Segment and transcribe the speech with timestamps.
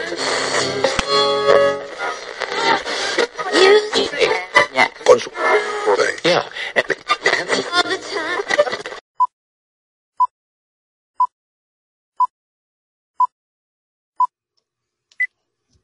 [6.24, 6.48] Yeah.
[6.74, 6.82] Yeah.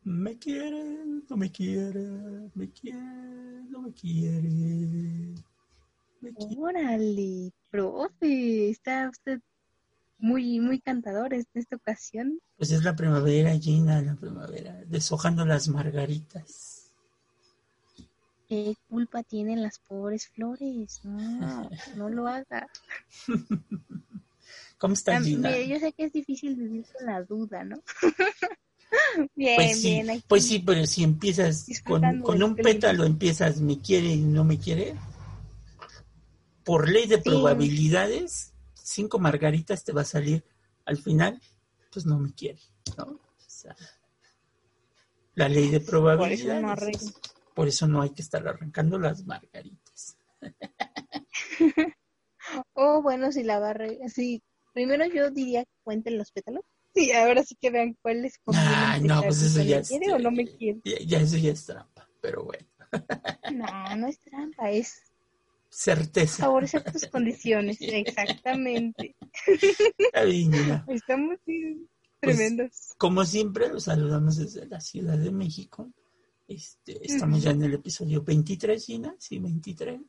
[0.04, 0.84] Me quiere,
[1.30, 5.34] no me quiere, me quiere, no me quiere.
[6.20, 6.56] Me quiere.
[6.58, 9.40] Órale, profe, está usted
[10.18, 12.40] muy, muy cantador en esta ocasión.
[12.56, 16.92] Pues es la primavera, Gina, la primavera, deshojando las margaritas.
[18.48, 21.00] ¿Qué culpa tienen las pobres flores?
[21.04, 22.68] No, no lo haga.
[24.78, 25.48] ¿Cómo estás, Tam- Gina?
[25.50, 27.82] mire, yo sé que es difícil vivir con la duda, ¿no?
[29.34, 30.10] bien, Pues sí, bien.
[30.10, 30.24] aquí.
[30.28, 32.54] pues sí, pero si empiezas con, un clima.
[32.54, 34.94] pétalo, empiezas me quiere y no me quiere,
[36.64, 37.22] por ley de Sí.
[37.24, 38.52] probabilidades,
[38.84, 40.44] cinco margaritas te va a salir
[40.84, 41.40] al final,
[41.90, 42.60] pues no me quiere,
[42.98, 43.04] ¿no?
[43.04, 43.74] O sea,
[45.34, 47.02] la ley de Por probabilidades.
[47.02, 47.34] eso no.
[47.54, 50.16] Por eso no hay que estar arrancando las margaritas.
[52.74, 54.42] Oh, bueno, si la barre, sí.
[54.74, 56.62] Primero yo diría que cuenten los pétalos.
[56.94, 60.18] Sí, ahora sí que vean cuáles conviene Ah, no, pues eso ya es, quiere o
[60.18, 60.78] no me quiere.
[60.84, 62.66] ya, ya eso ya es trampa, pero bueno,
[63.52, 65.00] No, no es trampa, es
[65.74, 66.44] certeza.
[66.44, 67.78] favorecer tus condiciones.
[67.80, 69.16] Exactamente.
[70.88, 72.94] Estamos Pues, tremendos.
[72.98, 75.90] Como siempre, los saludamos desde la Ciudad de México.
[76.46, 80.00] Este, estamos ya en el episodio 23, Gina, sí, 23.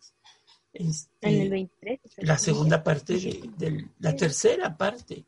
[0.73, 2.00] Este, en el 23.
[2.17, 3.13] la segunda parte
[3.57, 5.25] de, la tercera parte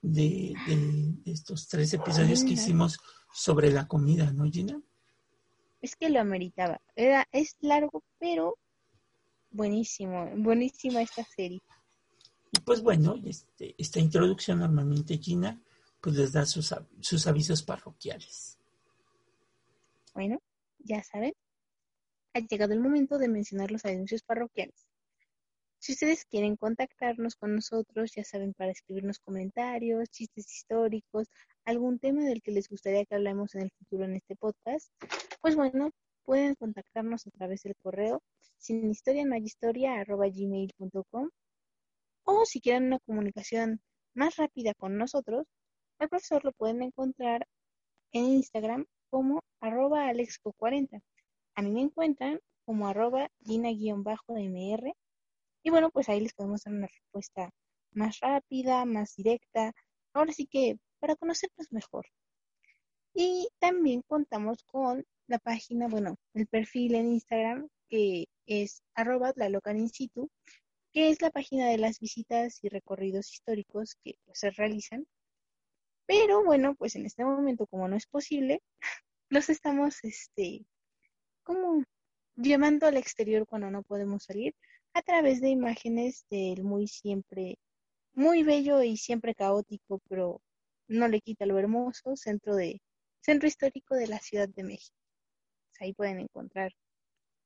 [0.00, 2.98] de, de- de estos tres episodios que hicimos
[3.32, 4.80] sobre la comida, ¿no, Gina?
[5.82, 6.80] Es que lo ameritaba.
[6.94, 8.56] Era, es largo, pero
[9.54, 10.30] buenísimo.
[10.36, 11.62] Buenísima esta serie.
[12.52, 15.60] Y pues bueno, este, esta introducción normalmente Gina
[16.00, 18.58] pues les da sus, sus avisos parroquiales.
[20.12, 20.38] Bueno,
[20.78, 21.32] ya saben,
[22.34, 24.86] ha llegado el momento de mencionar los anuncios parroquiales.
[25.78, 31.28] Si ustedes quieren contactarnos con nosotros, ya saben, para escribirnos comentarios, chistes históricos,
[31.64, 34.90] algún tema del que les gustaría que hablemos en el futuro en este podcast,
[35.40, 35.90] pues bueno,
[36.24, 38.22] pueden contactarnos a través del correo
[38.64, 41.28] sin historia no hay historia arroba gmail.com
[42.24, 43.82] o si quieren una comunicación
[44.14, 45.46] más rápida con nosotros,
[45.98, 47.46] al profesor lo pueden encontrar
[48.12, 51.02] en Instagram como arroba alexco40.
[51.56, 54.92] A mí me encuentran como arroba gina-mr.
[55.62, 57.50] Y bueno, pues ahí les podemos dar una respuesta
[57.92, 59.72] más rápida, más directa.
[60.14, 62.06] Ahora sí que para conocernos mejor.
[63.12, 69.32] Y también contamos con la página, bueno, el perfil en Instagram que es arroba
[69.74, 70.30] in situ,
[70.92, 75.06] que es la página de las visitas y recorridos históricos que pues, se realizan.
[76.06, 78.62] Pero bueno, pues en este momento, como no es posible,
[79.30, 80.64] los estamos, este,
[81.42, 81.84] como
[82.36, 84.54] llamando al exterior cuando no podemos salir
[84.92, 87.58] a través de imágenes del muy siempre,
[88.12, 90.40] muy bello y siempre caótico, pero
[90.88, 92.80] no le quita lo hermoso, centro de,
[93.20, 94.96] centro histórico de la Ciudad de México.
[95.70, 96.72] Pues ahí pueden encontrar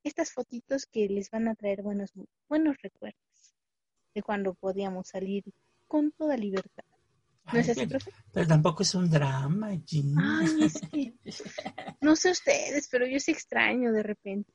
[0.04, 2.12] estas fotitos que les van a traer buenos,
[2.48, 3.20] buenos recuerdos
[4.14, 5.44] de cuando podíamos salir
[5.86, 6.84] con toda libertad.
[7.52, 8.12] ¿No es Ay, así, pero, profe?
[8.32, 10.40] pero tampoco es un drama, Gina.
[10.40, 11.14] Ay, es que
[12.00, 14.52] no sé ustedes, pero yo sí extraño de repente.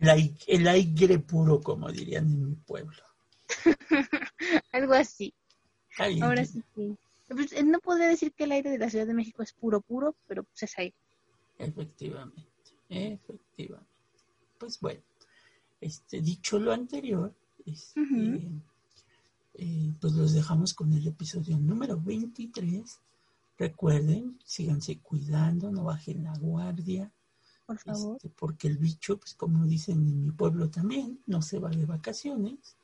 [0.00, 3.02] El, el aire puro, como dirían en mi pueblo.
[4.72, 5.34] Algo así.
[5.98, 6.94] Ay, Ahora sí que.
[7.28, 9.80] pues, eh, no podría decir que el aire de la Ciudad de México es puro,
[9.80, 10.94] puro, pero pues es aire.
[11.58, 12.42] Efectivamente,
[12.88, 13.90] efectivamente.
[14.58, 15.00] Pues bueno,
[15.80, 18.50] este, dicho lo anterior, este,
[19.54, 23.00] eh, pues los dejamos con el episodio número 23.
[23.56, 27.12] Recuerden, síganse cuidando, no bajen la guardia,
[27.66, 28.16] Por favor.
[28.16, 31.86] este, porque el bicho, pues como dicen en mi pueblo también, no se va de
[31.86, 32.76] vacaciones.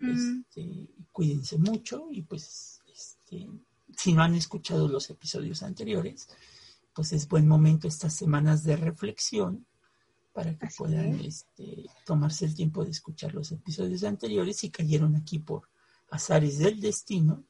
[0.00, 3.48] Este, cuídense mucho y pues este,
[3.96, 6.28] si no han escuchado los episodios anteriores,
[6.94, 9.66] pues es buen momento estas semanas de reflexión
[10.34, 11.26] para que Así puedan es.
[11.26, 15.62] este, tomarse el tiempo de escuchar los episodios anteriores y cayeron aquí por
[16.10, 17.44] azares del destino.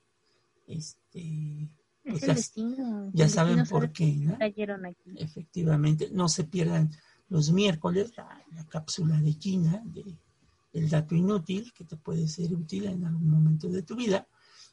[0.66, 1.68] Este,
[2.06, 3.10] pues es ya, destino.
[3.12, 4.38] ya saben por qué, ¿no?
[4.38, 5.14] Cayeron aquí.
[5.16, 6.90] Efectivamente, no se pierdan
[7.30, 10.16] los miércoles la, la cápsula de China de
[10.74, 14.28] el dato inútil que te puede ser útil en algún momento de tu vida.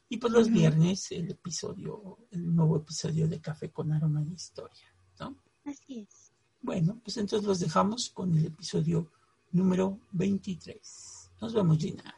[0.08, 4.84] Y pues los viernes el episodio, el nuevo episodio de Café con Aroma de Historia,
[5.20, 5.38] ¿no?
[5.64, 6.31] Así es.
[6.62, 9.10] Bueno, pues entonces los dejamos con el episodio
[9.50, 11.30] número 23.
[11.40, 12.14] Nos vemos, Gina.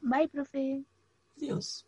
[0.00, 0.82] Bye, profe.
[1.36, 1.86] Adiós.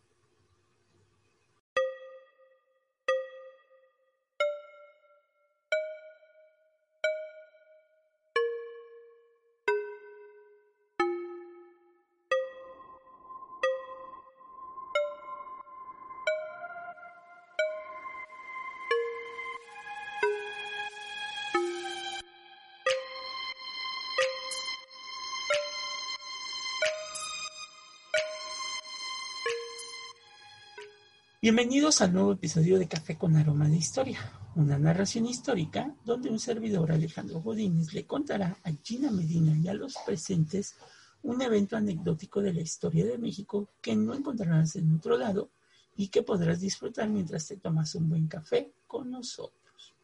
[31.41, 34.19] Bienvenidos al nuevo episodio de Café con Aroma de Historia,
[34.57, 39.75] una narración histórica donde un servidor Alejandro Godínez le contará a Gina Medina y a
[39.75, 40.75] los presentes
[41.23, 45.49] un evento anecdótico de la historia de México que no encontrarás en otro lado
[45.97, 49.95] y que podrás disfrutar mientras te tomas un buen café con nosotros.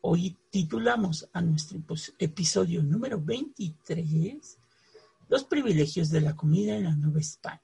[0.00, 1.78] Hoy titulamos a nuestro
[2.18, 4.58] episodio número 23
[5.28, 7.60] Los privilegios de la comida en la Nueva España.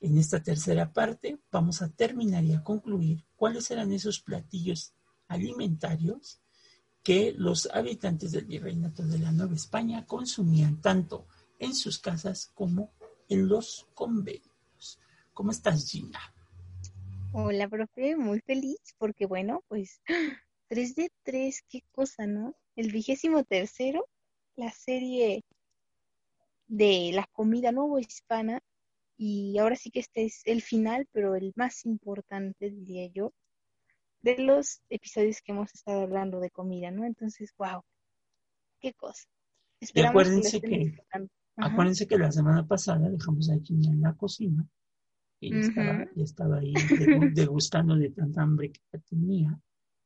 [0.00, 4.94] En esta tercera parte vamos a terminar y a concluir cuáles eran esos platillos
[5.28, 6.40] alimentarios
[7.02, 11.26] que los habitantes del virreinato de la Nueva España consumían tanto
[11.58, 12.92] en sus casas como
[13.28, 14.98] en los convenios.
[15.34, 16.18] ¿Cómo estás, Gina?
[17.32, 20.00] Hola, profe, muy feliz porque bueno, pues
[20.68, 22.54] 3 de 3, qué cosa, ¿no?
[22.74, 24.06] El vigésimo tercero,
[24.56, 25.44] la serie
[26.68, 28.62] de la comida nuevo hispana
[29.22, 33.34] y ahora sí que este es el final, pero el más importante, diría yo,
[34.22, 37.04] de los episodios que hemos estado hablando de comida, ¿no?
[37.04, 37.82] Entonces, wow,
[38.80, 39.28] qué cosa.
[39.78, 40.94] y acuérdense que,
[41.56, 44.66] acuérdense que la semana pasada dejamos a Gina en la cocina
[45.38, 46.72] y estaba, estaba, ahí
[47.34, 49.60] degustando de tanta hambre que tenía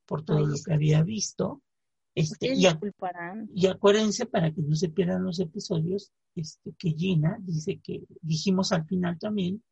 [0.07, 1.63] por todo lo que había visto.
[2.15, 2.67] Este, y,
[3.55, 8.71] y, acuérdense para que no se pierdan los episodios, este, que Gina dice que dijimos
[8.71, 9.63] al final también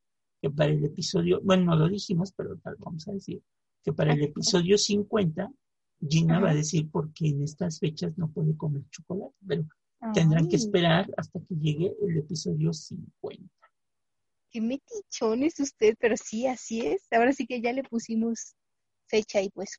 [0.40, 3.40] que para el episodio, bueno, no lo dijimos, pero tal vamos a decir,
[3.84, 5.52] que para el episodio 50,
[6.08, 9.64] Gina va a decir por qué en estas fechas no puede comer chocolate, pero
[10.12, 13.48] tendrán que esperar hasta que llegue el episodio 50.
[14.50, 17.06] Qué metichón es usted, pero sí, así es.
[17.12, 18.56] Ahora sí que ya le pusimos
[19.06, 19.78] fecha y pues,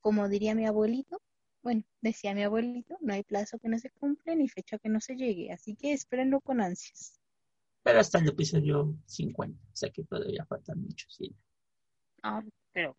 [0.00, 1.20] como diría mi abuelito,
[1.62, 5.00] bueno, decía mi abuelito, no hay plazo que no se cumple ni fecha que no
[5.00, 7.20] se llegue, así que espérenlo con ansias.
[7.82, 11.34] Pero hasta el episodio 50, o sea que todavía faltan muchos, sí.
[12.22, 12.42] Ah,
[12.72, 12.96] pero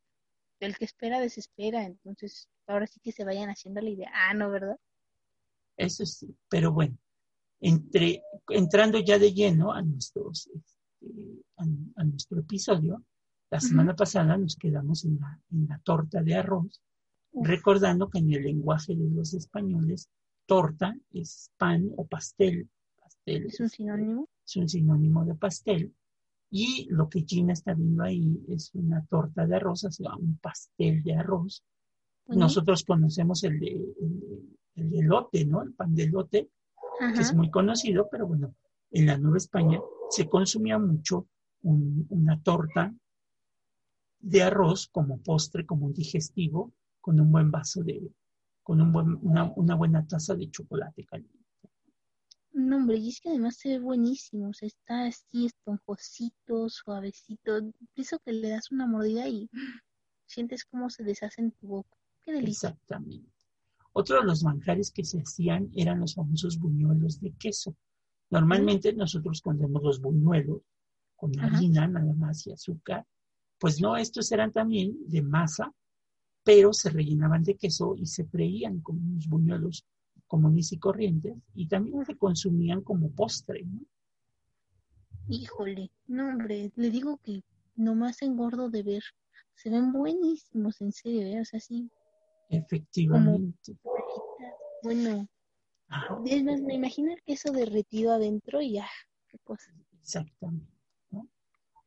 [0.60, 4.12] el que espera desespera, entonces ahora sí que se vayan haciendo la idea.
[4.14, 4.78] Ah, no, ¿verdad?
[5.76, 6.98] Eso sí, pero bueno,
[7.60, 13.04] entre, entrando ya de lleno a, nuestros, este, a, nuestro episodio,
[13.50, 16.82] la semana pasada nos quedamos en la, en la torta de arroz
[17.34, 20.10] recordando que en el lenguaje de los españoles,
[20.46, 22.70] torta es pan o pastel.
[23.00, 24.30] pastel ¿Es un sinónimo?
[24.46, 25.94] Es un sinónimo de pastel.
[26.50, 30.38] Y lo que Gina está viendo ahí es una torta de arroz, o sea, un
[30.38, 31.64] pastel de arroz.
[32.28, 33.82] Nosotros conocemos el de,
[34.76, 35.64] el, elote, ¿no?
[35.64, 36.50] El pan de elote,
[37.16, 38.54] que es muy conocido, pero bueno,
[38.92, 41.28] en la Nueva España se consumía mucho
[41.64, 42.94] una torta
[44.20, 46.72] de arroz como postre, como un digestivo,
[47.04, 48.02] con un buen vaso de,
[48.64, 51.38] con un buen, una, buena taza de chocolate caliente.
[52.54, 57.74] No, hombre, y es que además se ve buenísimo, o sea, está así esponjosito, suavecito,
[57.96, 59.50] eso que le das una mordida y
[60.26, 61.98] sientes cómo se deshace en tu boca.
[62.22, 62.70] Qué delicia.
[62.70, 63.30] Exactamente.
[63.92, 67.76] Otro de los manjares que se hacían eran los famosos buñuelos de queso.
[68.30, 70.62] Normalmente nosotros comemos los buñuelos
[71.18, 73.06] con harina nada más y azúcar.
[73.60, 75.74] Pues no, estos eran también de masa
[76.44, 79.86] pero se rellenaban de queso y se freían como unos buñuelos
[80.28, 83.64] comunes y corrientes y también se consumían como postre.
[83.66, 83.82] ¿no?
[85.28, 87.44] Híjole, no hombre, le digo que
[87.76, 89.04] nomás engordo de ver.
[89.56, 91.42] Se ven buenísimos, en serio, ¿eh?
[91.42, 91.90] o sea, sí.
[92.50, 93.78] Efectivamente.
[94.82, 95.28] bueno,
[96.26, 98.88] es más, me imagino el queso derretido adentro y ya,
[99.28, 99.72] qué cosa.
[100.00, 100.74] Exactamente.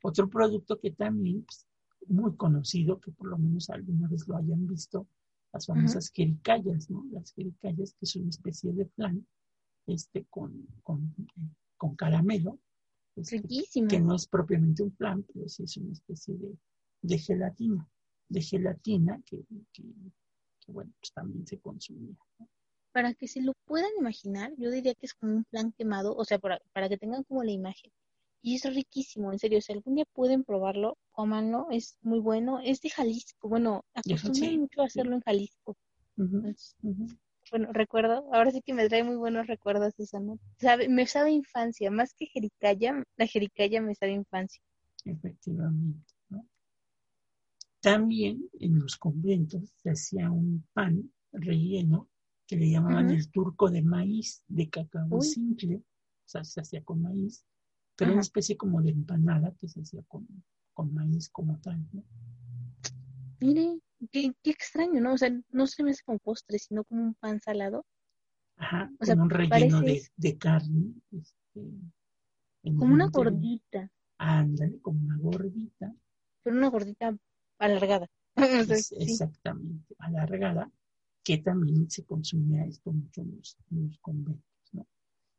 [0.03, 1.67] Otro producto que también pues,
[2.09, 5.07] muy conocido, que por lo menos alguna vez lo hayan visto,
[5.53, 7.05] las famosas jericayas, ¿no?
[7.13, 9.27] Las jericayas, que es una especie de flan,
[9.87, 11.15] este, con, con,
[11.77, 12.59] con caramelo.
[13.17, 13.43] Este,
[13.89, 16.59] que no es propiamente un flan, pero sí es una especie de,
[17.01, 17.89] de gelatina,
[18.29, 19.83] de gelatina que, que,
[20.69, 22.15] bueno, pues también se consumía.
[22.93, 26.25] Para que se lo puedan imaginar, yo diría que es como un flan quemado, o
[26.27, 27.91] sea, para, para que tengan como la imagen.
[28.43, 29.61] Y es riquísimo, en serio.
[29.61, 32.61] Si algún día pueden probarlo, cómanlo, es muy bueno.
[32.63, 33.49] Es de Jalisco.
[33.49, 35.77] Bueno, acostumbran mucho a hacerlo en Jalisco.
[37.51, 40.39] Bueno, recuerdo, ahora sí que me trae muy buenos recuerdos esa ¿no?
[40.59, 44.61] Sabe, me sabe infancia, más que jericaya, la jericaya me sabe infancia.
[45.05, 46.13] Efectivamente.
[47.81, 52.09] También en los conventos se hacía un pan relleno
[52.47, 57.03] que le llamaban el turco de maíz, de cacao simple, o sea, se hacía con
[57.03, 57.45] maíz,
[57.95, 60.27] pero una especie como de empanada que se hacía con,
[60.85, 62.05] maíz como tal, ¿no?
[63.41, 63.81] Mire,
[64.11, 65.15] qué, extraño, ¿no?
[65.15, 67.85] O sea, no se me hace como postre, sino como un pan salado.
[68.57, 70.95] Ajá, con un relleno de, carne.
[71.13, 71.63] Este,
[72.63, 73.91] como una gordita.
[74.19, 75.95] Ándale, como una gordita.
[76.43, 77.17] pero una gordita
[77.59, 78.09] alargada.
[78.37, 78.97] O sea, Es sí.
[78.99, 80.71] exactamente alargada,
[81.25, 84.87] que también se consumía esto mucho en los, en los conventos, ¿no?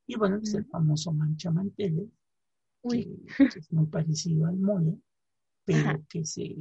[0.08, 2.10] Y bueno, pues el famoso manchamanteles,
[2.90, 4.98] que es muy parecido al mole,
[5.68, 6.02] pero Ajá.
[6.10, 6.56] que se,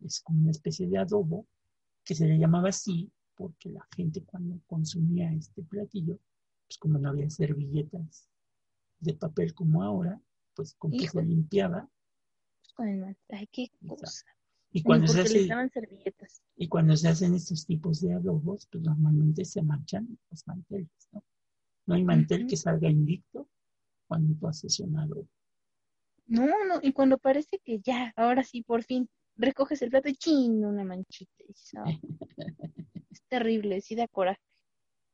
[0.00, 1.46] es como una especie de adobo,
[2.02, 6.18] que se le llamaba así porque la gente cuando consumía este platillo,
[6.66, 8.26] pues como no había servilletas
[9.00, 10.18] de papel como ahora,
[10.54, 11.88] pues con que se limpiaba.
[12.74, 14.24] con el man- Ay, qué cosa.
[14.72, 16.42] Y cuando, se hace, servilletas.
[16.56, 21.22] y cuando se hacen estos tipos de adobos, pues normalmente se manchan los manteles, ¿no?
[21.86, 23.46] No hay mantel que salga invicto
[24.06, 25.28] cuando tú haces un adobo.
[26.28, 30.14] No, no, y cuando parece que ya, ahora sí, por fin, recoges el plato y
[30.14, 31.32] chin, una manchita.
[31.38, 32.00] Y dices, "Ay,
[33.10, 34.40] es terrible, sí da coraje.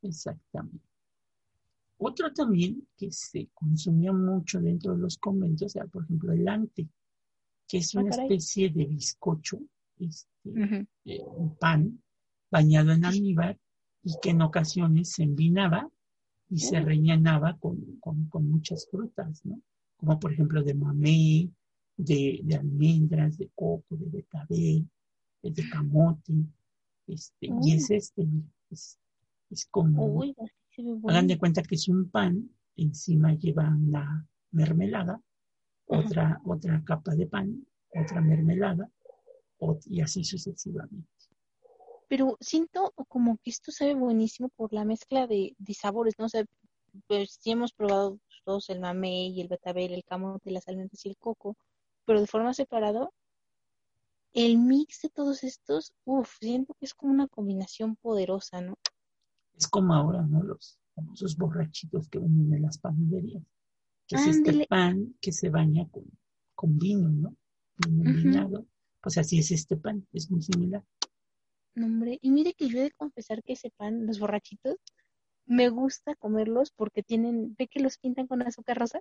[0.02, 0.84] Exactamente.
[1.98, 6.88] Otro también que se consumía mucho dentro de los conventos era, por ejemplo, el ante,
[7.68, 9.60] que es Ah, una especie de bizcocho,
[9.98, 10.50] este,
[11.06, 12.02] eh, un pan
[12.50, 13.58] bañado en almíbar
[14.02, 15.88] y que en ocasiones se envinaba
[16.50, 19.60] y se rellenaba con, con- con muchas frutas, ¿no?
[20.04, 21.50] Como por ejemplo de mamey,
[21.96, 24.86] de, de almendras, de coco, de betabel,
[25.42, 26.34] de camote,
[27.06, 27.76] este, y Mm.
[27.76, 28.26] es este,
[28.70, 28.98] es,
[29.50, 30.34] es como, Uy,
[31.08, 35.22] hagan de cuenta que es un pan, encima lleva una mermelada, Ajá.
[35.86, 38.90] otra, otra capa de pan, otra mermelada,
[39.86, 41.08] y así sucesivamente.
[42.08, 46.26] Pero siento como que esto sabe buenísimo por la mezcla de, de sabores, ¿no?
[46.26, 46.44] O sea,
[47.06, 51.16] pues sí hemos probado todos el mamey, el betabel, el camote, las almendras y el
[51.16, 51.56] coco,
[52.04, 53.08] pero de forma separada,
[54.34, 58.74] el mix de todos estos, uff, siento que es como una combinación poderosa, ¿no?
[59.56, 60.42] Es como ahora, ¿no?
[60.42, 63.42] Los famosos borrachitos que venden en las panaderías,
[64.06, 66.04] que es este pan que se baña con,
[66.54, 67.36] con vino, ¿no?
[67.78, 68.10] Vino Ujú.
[68.10, 68.66] envinado.
[69.00, 70.84] Pues así es este pan, es muy similar.
[71.74, 74.76] No, hombre, y mire que yo he de confesar que ese pan, los borrachitos,
[75.46, 79.00] me gusta comerlos porque tienen, ve que los pintan con azúcar rosa,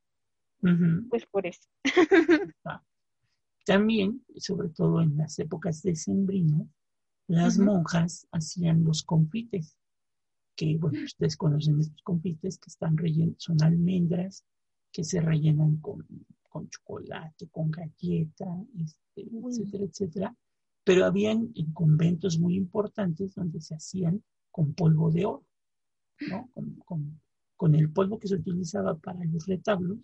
[1.09, 1.67] pues por eso.
[3.65, 6.67] También, sobre todo en las épocas decembrinas,
[7.27, 7.65] las Ujú.
[7.65, 9.77] monjas hacían los confites,
[10.55, 14.43] que, bueno, ustedes conocen estos confites que están rellenos, son almendras
[14.91, 16.05] que se rellenan con,
[16.49, 18.45] con chocolate, con galleta,
[18.77, 20.35] este, etcétera, etcétera.
[20.83, 25.45] Pero habían en conventos muy importantes donde se hacían con polvo de oro,
[26.25, 26.49] ¿no?
[26.53, 27.21] Con, con-
[27.57, 29.99] con el polvo que se utilizaba para los retablos,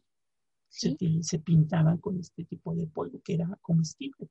[0.70, 4.30] se, Sí, se pintaban con este tipo de polvo que era comestible.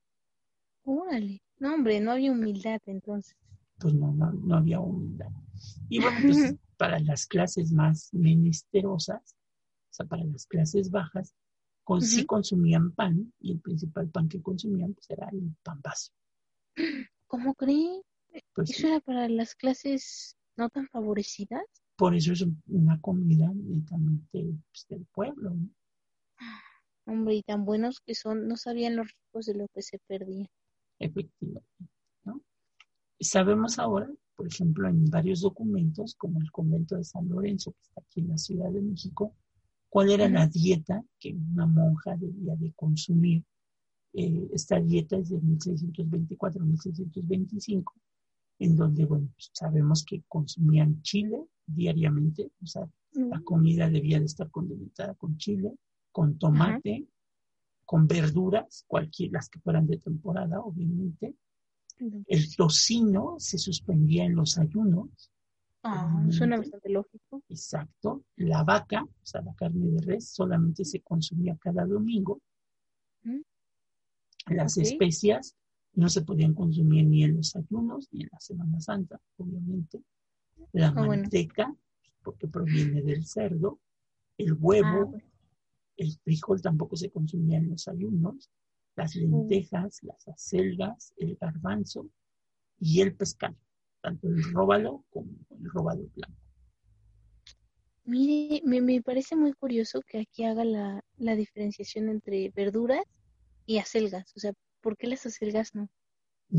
[0.85, 1.40] órale.
[1.61, 3.37] No, hombre, no había humildad entonces.
[3.78, 5.30] Pues no, no, no había humildad.
[5.88, 9.35] Y bueno, pues para las clases más menesterosas,
[9.90, 11.35] o sea, para las clases bajas,
[11.85, 16.12] con, sí consumían pan y el principal pan que consumían pues era el pan vaso.
[17.28, 18.02] ¿Cómo cree?
[18.54, 21.65] Pues ¿Eso era para las clases no tan favorecidas?
[21.99, 25.69] por eso es una comida netamente pues, del pueblo, ¿no?
[27.07, 30.49] Hombre, y tan buenos que son, no sabían los ricos de lo que se perdía.
[31.00, 31.67] efectivamente.
[32.25, 32.41] ¿no?
[33.19, 38.00] Sabemos ahora, por ejemplo, en varios documentos, como el convento de San Lorenzo, que está
[38.00, 39.35] aquí en la Ciudad de México,
[39.88, 43.43] cuál era la dieta que una monja debía de consumir.
[44.12, 47.93] Eh, esta dieta es de 1624-1625,
[48.59, 54.27] en donde, bueno, pues, sabemos que consumían chile diariamente, o sea, la comida debía de
[54.27, 55.73] estar condimentada con chile,
[56.12, 57.07] con tomate,
[57.85, 61.35] con verduras, cualquier, las que fueran de temporada, obviamente.
[62.27, 65.33] El tocino se suspendía en los ayunos,
[65.83, 67.43] Ah, suena bastante lógico.
[67.49, 68.25] exacto.
[68.37, 72.41] La vaca, o sea, la carne de res, solamente se consumía cada domingo.
[73.23, 73.41] Mm.
[74.49, 75.55] Las especias
[75.99, 80.00] no se podían consumir ni en los ayunos ni en la Semana Santa, obviamente.
[80.73, 81.23] La Ah, bueno.
[81.23, 81.75] manteca,
[82.23, 83.81] porque proviene del cerdo.
[84.37, 85.25] El Ah, huevo, bueno.
[85.97, 88.49] el frijol tampoco se consumía en los ayunos.
[88.95, 89.21] Las Mm.
[89.23, 92.09] lentejas, las acelgas, el garbanzo
[92.78, 93.57] y el pescado,
[94.00, 96.38] tanto el róbalo como el róbalo blanco.
[98.05, 103.02] Mire, me, me parece muy curioso que aquí haga la, la diferenciación entre verduras
[103.67, 104.33] y acelgas.
[104.37, 104.52] O sea,
[104.88, 105.90] ¿por qué las acelgas no?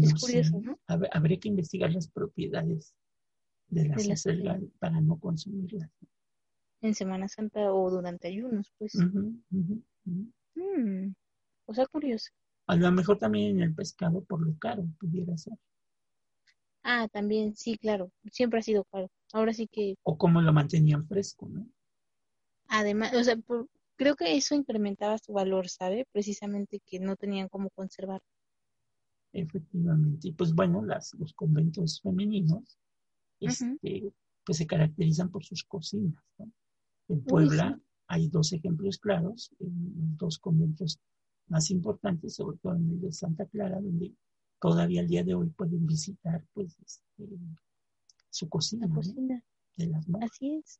[0.01, 0.77] Es curioso, sé, ¿no?
[0.87, 2.95] hab- Habría que investigar las propiedades
[3.69, 5.89] de las las acelgas para no consumirlas.
[6.81, 8.93] En Semana Santa o durante ayunos, pues.
[8.93, 9.21] Ujú,
[9.51, 10.31] ujú, ujú.
[10.55, 11.13] Mm,
[11.65, 12.29] cosa curiosa.
[12.67, 15.55] A lo mejor también en el pescado por lo caro pudiera ser.
[16.83, 18.11] Ah, también, sí, claro.
[18.33, 19.07] Siempre ha sido caro.
[19.31, 21.65] Ahora sí que, O cómo lo mantenían fresco, ¿no?
[22.69, 23.67] además, o sea, por-
[23.99, 26.07] creo que eso incrementaba su valor, ¿sabe?
[26.13, 28.21] Precisamente que no tenían cómo conservar.
[29.33, 30.29] Efectivamente.
[30.29, 32.79] Y pues bueno, las, los conventos femeninos
[33.41, 34.13] este,
[34.45, 36.23] pues se caracterizan por sus cocinas.
[36.37, 36.49] ¿no?
[37.09, 37.77] En Puebla
[38.07, 40.97] hay dos ejemplos claros, en dos conventos
[41.47, 44.13] más importantes, sobre todo en el de Santa Clara, donde
[44.61, 47.27] todavía al día de hoy pueden visitar pues este,
[48.29, 49.43] su cocina, La cocina.
[49.75, 50.31] de las monjas.
[50.31, 50.79] Así es.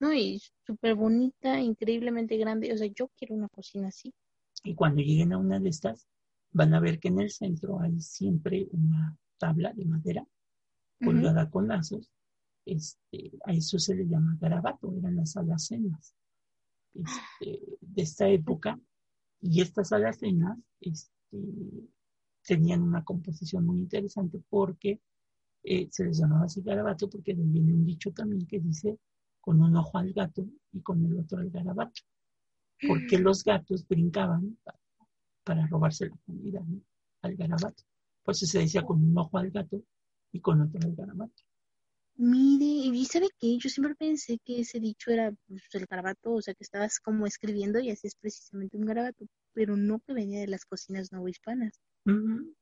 [0.00, 2.72] No, y súper bonita, increíblemente grande.
[2.72, 4.14] O sea, yo quiero una cocina así.
[4.62, 6.06] Y cuando lleguen a una de estas,
[6.52, 10.26] van a ver que en el centro hay siempre una tabla de madera
[11.02, 12.10] colgada con lazos.
[12.64, 16.14] Este, a eso se le llama garabato, eran las alacenas
[16.92, 18.78] este, de esta época.
[19.40, 21.38] Y estas alacenas este,
[22.44, 25.00] tenían una composición muy interesante porque
[25.62, 28.98] eh, se les llamaba así garabato, porque viene un dicho también que dice
[29.48, 32.02] con un ojo al gato y con el otro al garabato.
[32.86, 34.78] Porque los gatos brincaban para,
[35.42, 36.82] para robarse la comida ¿no?
[37.22, 37.82] al garabato.
[38.22, 39.82] Por eso se decía con un ojo al gato
[40.32, 41.42] y con otro al garabato.
[42.16, 43.56] Mire, y ¿sabe qué?
[43.56, 47.26] Yo siempre pensé que ese dicho era pues, el garabato, o sea, que estabas como
[47.26, 49.24] escribiendo y así es precisamente un garabato,
[49.54, 51.80] pero no que venía de las cocinas novohispanas.
[52.04, 52.54] Ujú.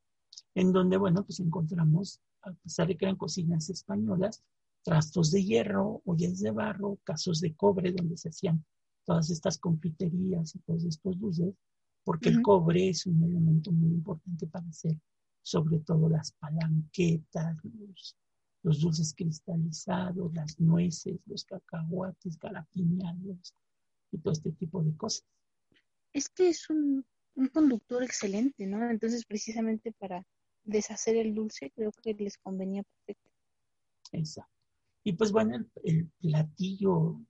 [0.54, 4.44] En donde, bueno, pues encontramos, a pesar de que eran cocinas españolas,
[4.86, 8.64] trastos de hierro, ollas de barro, casos de cobre, donde se hacían
[9.04, 11.52] todas estas confiterías y todos estos dulces,
[12.04, 14.96] porque el cobre es un elemento muy importante para hacer,
[15.42, 18.16] sobre todo las palanquetas, los,
[18.62, 23.54] los dulces cristalizados, las nueces, los cacahuates, garapiñados
[24.12, 25.26] y todo este tipo de cosas.
[26.12, 28.88] Es que es un, un conductor excelente, ¿no?
[28.88, 30.24] Entonces, precisamente para
[30.62, 33.32] deshacer el dulce, creo que les convenía perfecto.
[34.12, 34.55] Exacto.
[35.06, 37.20] Y pues bueno, el, el platillo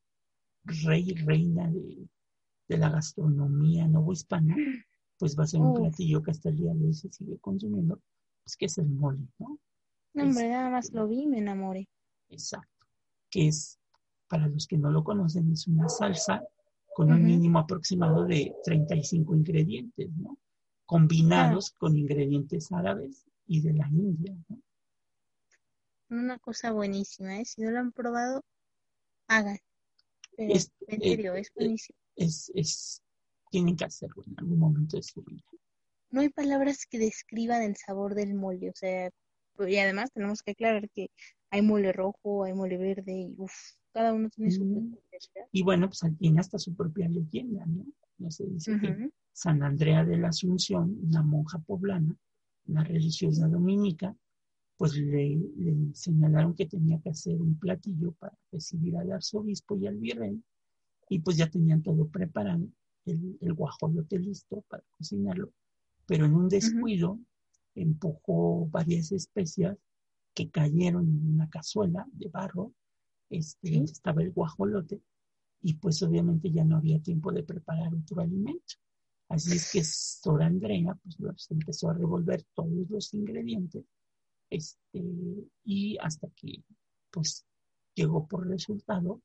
[0.65, 2.09] rey, reina de,
[2.69, 4.57] de la gastronomía novohispana,
[5.19, 5.81] pues va a ser un Uf.
[5.81, 8.01] platillo que hasta el día de hoy se sigue consumiendo,
[8.43, 9.59] pues que es el mole, ¿no?
[10.15, 11.87] No, hombre, nada más lo vi me enamoré.
[12.31, 12.87] Exacto.
[13.31, 13.79] Que es,
[14.27, 16.43] para los que no lo conocen, es una salsa
[16.95, 20.39] con un mínimo aproximado de 35 ingredientes, ¿no?
[20.87, 21.77] Combinados Ah.
[21.79, 24.63] con ingredientes árabes y de la India, ¿no?
[26.09, 27.45] Una cosa buenísima, ¿eh?
[27.45, 28.45] Si no lo han probado,
[29.29, 29.59] hagan.
[30.37, 31.99] Pero Es- en eh, serio, es eh, buenísimo.
[32.17, 33.03] Es, es,
[33.51, 35.43] tienen que hacerlo en algún momento de su vida.
[36.11, 39.11] No hay palabras que describan el sabor del mole, o sea,
[39.67, 41.11] y además tenemos que aclarar que
[41.51, 43.53] hay mole rojo, hay mole verde, y uff,
[43.93, 44.75] cada uno tiene su Mm.
[44.93, 45.49] peculiaridad.
[45.53, 47.85] Y bueno, pues tiene hasta su propia leyenda, ¿no?
[48.19, 49.11] No se dice que.
[49.33, 52.17] San Andrea de la Asunción, una monja poblana,
[52.69, 54.17] una religiosa dominica,
[54.77, 59.87] pues le, le señalaron que tenía que hacer un platillo para recibir al arzobispo y
[59.87, 60.43] al virrey,
[61.09, 62.67] y pues ya tenían todo preparado,
[63.07, 65.53] el, el guajolote listo para cocinarlo,
[66.07, 67.19] pero en un descuido
[67.75, 69.77] empujó varias especias
[70.35, 72.73] que cayeron en una cazuela de barro,
[73.31, 73.79] este, Sí.
[73.85, 75.01] estaba el guajolote,
[75.63, 78.75] y pues obviamente ya no había tiempo de preparar otro alimento.
[79.29, 83.85] Así es que Sor Andrea pues empezó a revolver todos los ingredientes
[84.51, 85.03] este,
[85.65, 86.63] y hasta que
[87.11, 87.45] pues
[87.95, 89.21] llegó por resultado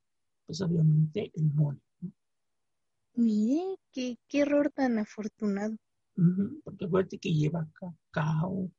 [0.45, 1.79] pues obviamente el mole.
[2.01, 2.11] ¿no?
[3.15, 5.75] Mire, qué, qué error tan afortunado.
[6.63, 8.69] Porque acuérdate que lleva cacao,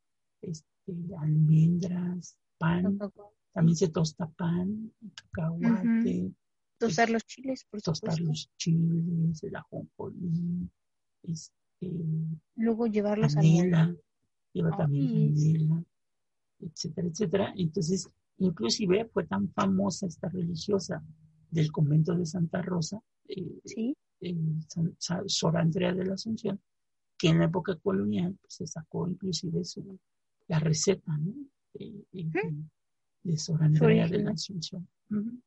[0.43, 2.99] este, almendras, pan,
[3.53, 6.33] también se tosta pan, cacahuate,
[6.79, 8.29] Tostar los chiles, por tostar supuesto.
[8.29, 10.69] los chiles, el ajonjolí,
[11.23, 11.91] este,
[12.57, 13.95] Luego llevarlos canela,
[14.53, 15.85] lleva también canela,
[16.63, 17.53] etcétera, etcétera.
[17.57, 21.03] Entonces, inclusive fue tan famosa esta religiosa
[21.51, 24.37] del convento de Santa Rosa, eh, Sí, eh,
[24.99, 26.61] San- Sor Andrea de la Asunción,
[27.19, 29.99] que en la época colonial pues, se sacó inclusive su,
[30.49, 31.35] la receta ¿no?
[31.75, 34.31] de, de- Sor Andrea de la.
[34.33, 34.89] Asunción.
[35.11, 35.41] Ujú.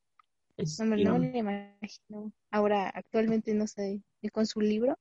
[0.58, 2.32] Es- no me, no me imagino.
[2.51, 4.01] Ahora, actualmente, no sé,
[4.32, 4.97] con su libro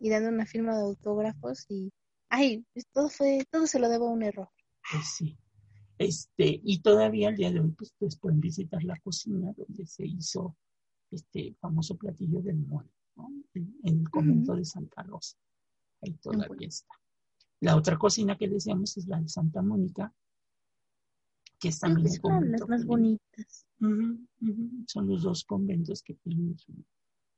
[0.00, 1.90] y dando una firma de autógrafos y,
[2.28, 4.48] ay, todo fue, todo se lo debo a un error.
[4.90, 5.36] pues sí.
[5.98, 10.06] Este, y todavía al día de hoy, pues ustedes pueden visitar la cocina donde se
[10.06, 10.56] hizo
[11.10, 13.30] este famoso platillo del mole, ¿no?
[13.54, 15.36] En, en el convento de Santa Rosa.
[16.02, 16.62] Ahí todavía bueno.
[16.66, 16.94] está.
[17.60, 20.12] La otra cocina que decíamos es la de Santa Mónica,
[21.58, 23.66] que es también el las más bonitas.
[24.86, 26.72] Son los dos conventos que tienen su,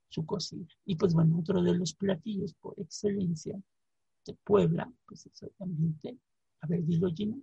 [0.08, 0.66] su cocina.
[0.84, 3.60] Y pues bueno, otro de los platillos por excelencia
[4.26, 6.18] de Puebla, pues es obviamente,
[6.60, 7.38] a ver, dilo Gina,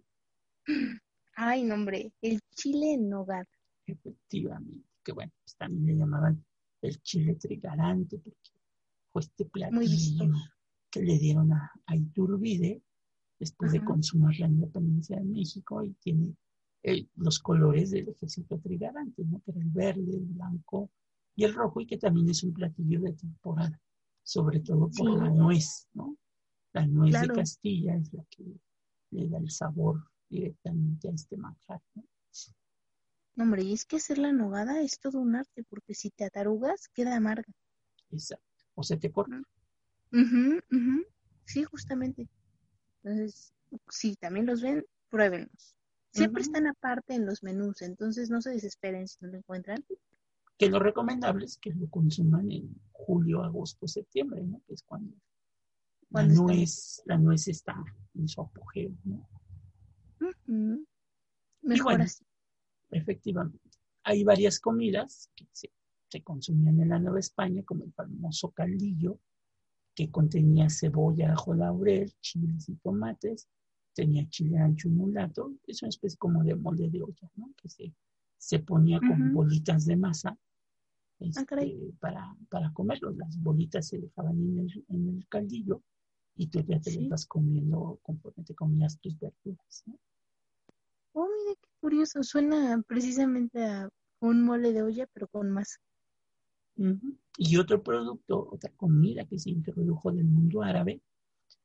[1.36, 3.48] Ay, no, hombre, el chile en nogada.
[3.88, 6.44] efectivamente, que bueno, pues también le llamaban
[6.82, 8.52] el chile trigarante, porque
[9.12, 10.32] fue este platillo
[10.90, 12.82] que le dieron a, a Iturbide
[13.40, 16.36] después de consumar la independencia de México y tiene
[17.16, 19.42] los colores del ejército trigarante, ¿no?
[19.42, 20.92] que era el verde, el blanco
[21.36, 23.82] y el rojo, y que también es un platillo de temporada,
[24.24, 25.04] sobre todo por Sí.
[25.04, 26.16] la nuez, ¿no?
[26.74, 27.34] La nuez Claro.
[27.34, 28.44] de Castilla es la que
[29.12, 32.04] le da el sabor directamente a este manjar, ¿no?
[33.36, 36.24] No, hombre, y es que hacer la nogada es todo un arte, porque si te
[36.24, 37.52] atarugas, queda amarga.
[38.10, 38.46] Exacto.
[38.76, 39.42] O se te corta.
[40.14, 40.62] Ujú.
[41.44, 42.30] Sí, justamente.
[43.04, 43.54] Entonces,
[43.90, 45.76] si también los ven, pruébenlos.
[46.12, 49.84] Siempre están aparte en los menús, entonces no se desesperen si no lo encuentran.
[50.58, 54.62] Que lo recomendable es que lo consuman en julio, agosto, septiembre, ¿no?
[54.66, 55.20] Que es cuando la
[56.10, 57.76] Cuando nuez, la nuez está
[58.14, 59.28] en su apogeo, ¿no?
[61.62, 62.24] Mejor bueno, así.
[62.92, 63.60] Efectivamente.
[64.04, 65.72] Hay varias comidas que se,
[66.08, 69.20] se consumían en la Nueva España, como el famoso caldillo,
[69.96, 73.48] que contenía cebolla, ajo, laurel, chiles y tomates.
[73.94, 75.54] Tenía chile ancho y mulato.
[75.66, 77.52] Es una especie como de molde de olla, ¿no?
[77.56, 77.94] Que se,
[78.38, 80.38] se ponía con bolitas de masa
[81.20, 81.94] este, caray.
[82.00, 83.12] para, para comerlo.
[83.12, 85.82] Las bolitas se dejaban en el, en el caldillo
[86.36, 87.08] y tú ya te Sí.
[87.08, 89.98] vas comiendo conforme te comías tus verduras, ¿no?
[91.14, 92.24] Oh, mire qué curioso.
[92.24, 95.78] Suena precisamente a un mole de olla, pero con masa.
[97.38, 101.02] Y otro producto, otra comida que se introdujo del mundo árabe,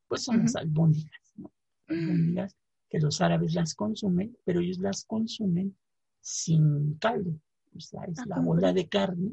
[0.09, 1.51] pues son las albóndigas, ¿no?
[1.89, 2.57] Albóndigas
[2.89, 5.77] que los árabes las consumen, pero ellos las consumen
[6.21, 7.41] sin caldo.
[7.77, 9.33] O sea, es Ah, la ¿cómo bola de carne,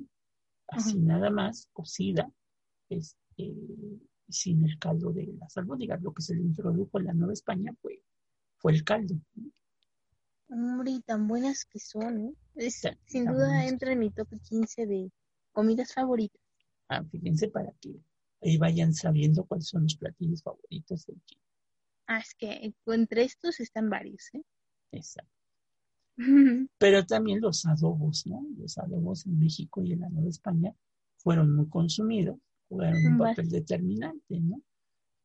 [0.69, 2.31] así nada más, cocida,
[2.89, 3.55] este,
[4.29, 6.01] sin el caldo de las albóndigas.
[6.01, 8.01] Lo que se le introdujo en la Nueva España fue,
[8.57, 9.15] fue el caldo.
[10.49, 12.33] Hombre, y tan buenas que son, ¿eh?
[12.55, 13.71] Es, sin tan duda buenas.
[13.71, 15.11] entra en mi top 15 de
[15.51, 16.41] comidas favoritas.
[16.89, 17.99] Ah, fíjense para que
[18.41, 21.41] ahí vayan sabiendo cuáles son los platillos favoritos del chino.
[22.07, 24.43] Ah, es que entre estos están varios, ¿eh?
[24.91, 25.31] Exacto.
[26.77, 28.45] Pero también los adobos, ¿no?
[28.57, 30.73] Los adobos en México y en la Nueva España
[31.17, 32.37] fueron muy consumidos,
[32.69, 34.61] jugaron un papel determinante, ¿no?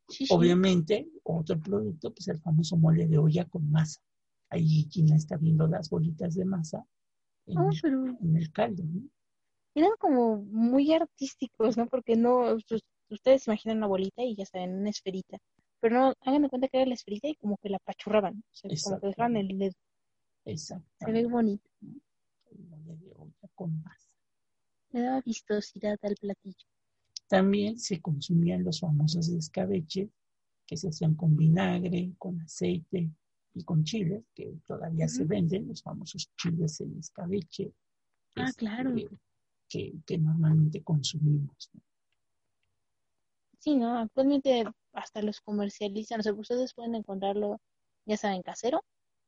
[0.08, 0.34] Sí, sí.
[0.34, 4.00] Obviamente, otro producto, pues el famoso mole de olla con masa.
[4.50, 6.84] Ahí Gina está viendo las bolitas de masa
[7.46, 9.08] en, el, pero en el caldo, ¿no?
[9.74, 11.86] eran como muy artísticos, ¿no?
[11.88, 15.38] Porque no, us- ustedes imaginan una bolita y ya saben, una esferita.
[15.80, 18.36] Pero no, hagan de cuenta que era la esferita y como que la apachurraban.
[18.36, 19.72] O sea, como que dejaban el dedo.
[20.98, 21.68] Se ve bonito.
[22.50, 24.10] El mole de olla con masa.
[24.92, 26.66] Le daba vistosidad al platillo.
[27.32, 30.10] También se consumían los famosos escabeches
[30.66, 33.08] que se hacían con vinagre, con aceite
[33.54, 37.72] y con chiles, que todavía se venden, los famosos chiles en escabeche.
[38.36, 38.94] Ah, este, claro.
[39.66, 41.70] Que, que normalmente consumimos.
[41.72, 41.80] ¿no?
[43.60, 43.96] Sí, ¿no?
[43.96, 46.20] Actualmente hasta los comercializan.
[46.20, 47.62] O sea, ustedes pueden encontrarlo,
[48.04, 48.84] ya saben, casero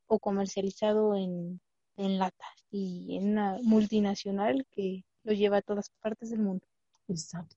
[0.08, 1.58] o comercializado en,
[1.96, 6.66] en latas y en una multinacional que lo lleva a todas partes del mundo.
[7.08, 7.56] Exacto.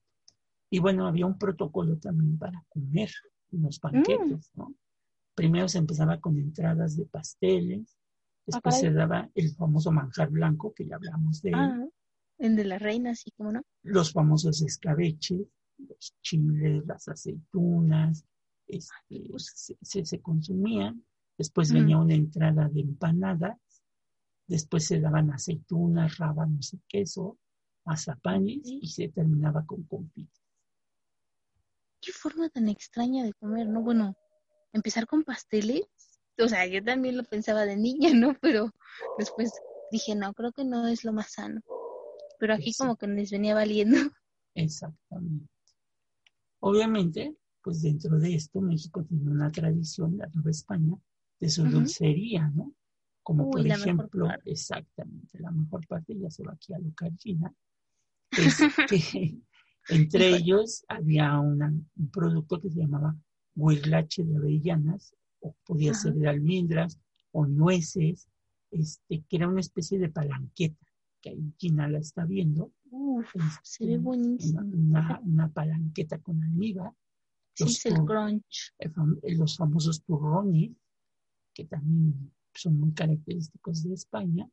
[0.70, 3.10] Y bueno, había un protocolo también para comer
[3.52, 4.74] en los banquetes, ¿no?
[5.34, 7.96] Primero se empezaba con entradas de pasteles,
[8.44, 8.80] después caray.
[8.80, 11.86] se daba el famoso manjar blanco, que ya hablamos de él, Ah,
[12.38, 13.62] el de la reina, así como no.
[13.82, 15.40] los famosos escabeches,
[15.78, 18.24] los chiles, las aceitunas,
[18.66, 21.04] este, se, se- se consumían.
[21.38, 23.56] Después venía una entrada de empanadas,
[24.48, 27.38] después se daban aceitunas, rábanos y queso,
[27.84, 28.80] mazapanes Sí.
[28.82, 30.42] y se terminaba con confites.
[32.00, 33.82] Qué forma tan extraña de comer, ¿no?
[33.82, 34.14] Bueno,
[34.72, 35.82] empezar con pasteles.
[36.38, 38.36] O sea, yo también lo pensaba de niña, ¿no?
[38.40, 38.70] Pero
[39.16, 41.60] después dije, no, creo que no es lo más sano.
[42.38, 43.98] Pero aquí como que les venía valiendo.
[44.54, 45.46] Exactamente.
[46.60, 50.94] Obviamente, pues dentro de esto, México tiene una tradición, la Nueva España,
[51.40, 51.72] de su Ujú.
[51.72, 52.72] dulcería, ¿no?
[53.22, 57.52] Como Uy, por ejemplo, exactamente, la mejor parte ya se va aquí a China,
[58.30, 58.98] es que
[59.88, 63.16] entre ellos había una- un producto que se llamaba
[63.56, 66.00] huirlache de avellanas, o podía Ajá.
[66.00, 66.98] ser de almendras
[67.32, 68.28] o nueces,
[68.70, 70.86] este, que era una especie de palanqueta,
[71.20, 73.26] que ahí China la está viendo, Uf,
[73.62, 74.60] se ve este, buenísimo.
[74.60, 76.92] Una, palanqueta con almíbar.
[77.54, 78.72] Sí, Los, es el crunch.
[79.36, 80.70] los famosos turrones,
[81.52, 84.48] que también son muy característicos de España.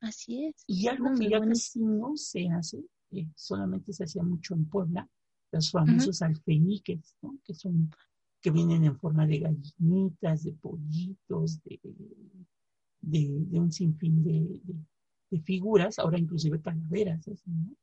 [0.00, 0.64] Así es.
[0.66, 4.66] Y algo No, que ya casi no se hace, eh, solamente se hacía mucho en
[4.68, 5.08] Puebla,
[5.52, 7.38] los famosos alfeñiques, ¿no?
[7.44, 7.90] que son
[8.40, 11.78] que vienen en forma de gallinitas, de pollitos, de,
[13.00, 17.74] de, de un sinfín de, de- figuras, ahora inclusive calaveras, así, ¿no?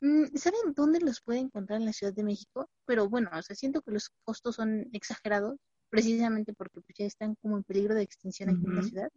[0.00, 2.68] Mm, ¿Saben dónde los puede encontrar en la Ciudad de México?
[2.86, 5.56] Pero bueno, o sea, siento que los costos son exagerados.
[5.88, 9.08] precisamente porque pues, ya están como en peligro de extinción aquí en la ciudad,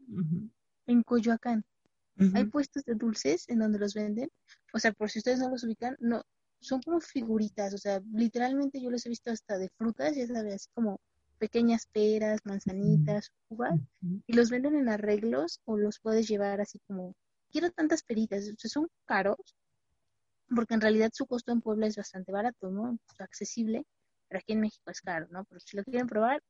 [0.88, 1.65] en Coyoacán.
[2.34, 4.30] Hay puestos de dulces en donde los venden.
[4.73, 6.21] O sea, por si ustedes no los ubican, no,
[6.60, 7.73] son como figuritas.
[7.73, 10.99] O sea, literalmente yo los he visto hasta de frutas, ya sabes, así como
[11.38, 13.78] pequeñas peras, manzanitas, uvas,
[14.28, 17.15] y los venden en arreglos o los puedes llevar así como,
[17.52, 18.47] quiero tantas peritas.
[18.47, 19.56] O sea, son caros,
[20.56, 22.97] porque en realidad su costo en Puebla es bastante barato, ¿no?
[23.19, 23.86] Accesible,
[24.30, 25.43] pero aquí en México es caro, ¿no?
[25.45, 26.41] Pero si lo quieren probar,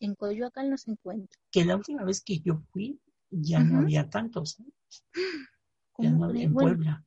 [0.00, 1.40] en Coyoacán los encuentran.
[1.50, 2.98] Que la última vez que yo fui
[3.30, 4.64] ya no había tantos, ¿eh?
[5.98, 7.04] Ya ¿Cómo no había en Bueno, Puebla.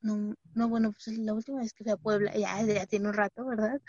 [0.00, 3.14] No, no, bueno, pues la última vez que fui a Puebla, ya, ya tiene un
[3.14, 3.80] rato, ¿verdad?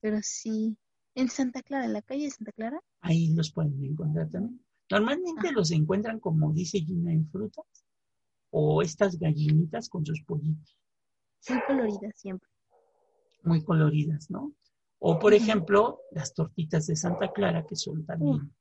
[0.00, 0.76] Pero sí,
[1.14, 4.60] en Santa Clara, en la calle de Santa Clara, Ahí los pueden encontrar también.
[4.90, 7.64] Normalmente los encuentran, como dice Gina, en frutas
[8.50, 10.76] o estas gallinitas con sus pollitos
[11.48, 12.48] muy colorida siempre.
[13.42, 14.52] muy coloridas, ¿no?
[14.98, 18.52] O, por ejemplo, las tortitas de Santa Clara, que son también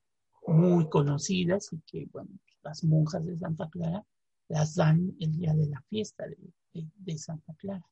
[0.48, 2.30] muy conocidas y que, bueno,
[2.64, 4.04] las monjas de Santa Clara
[4.48, 6.38] las dan el día de la fiesta de,
[6.74, 7.86] de- de Santa Clara.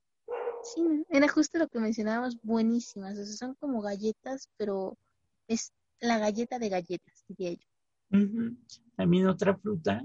[0.63, 3.17] Sí, era justo lo que mencionábamos, buenísimas.
[3.17, 4.97] O sea, son como galletas, pero
[5.47, 8.19] es la galleta de galletas, diría yo.
[8.19, 8.57] Ujú.
[8.95, 10.03] También otra fruta,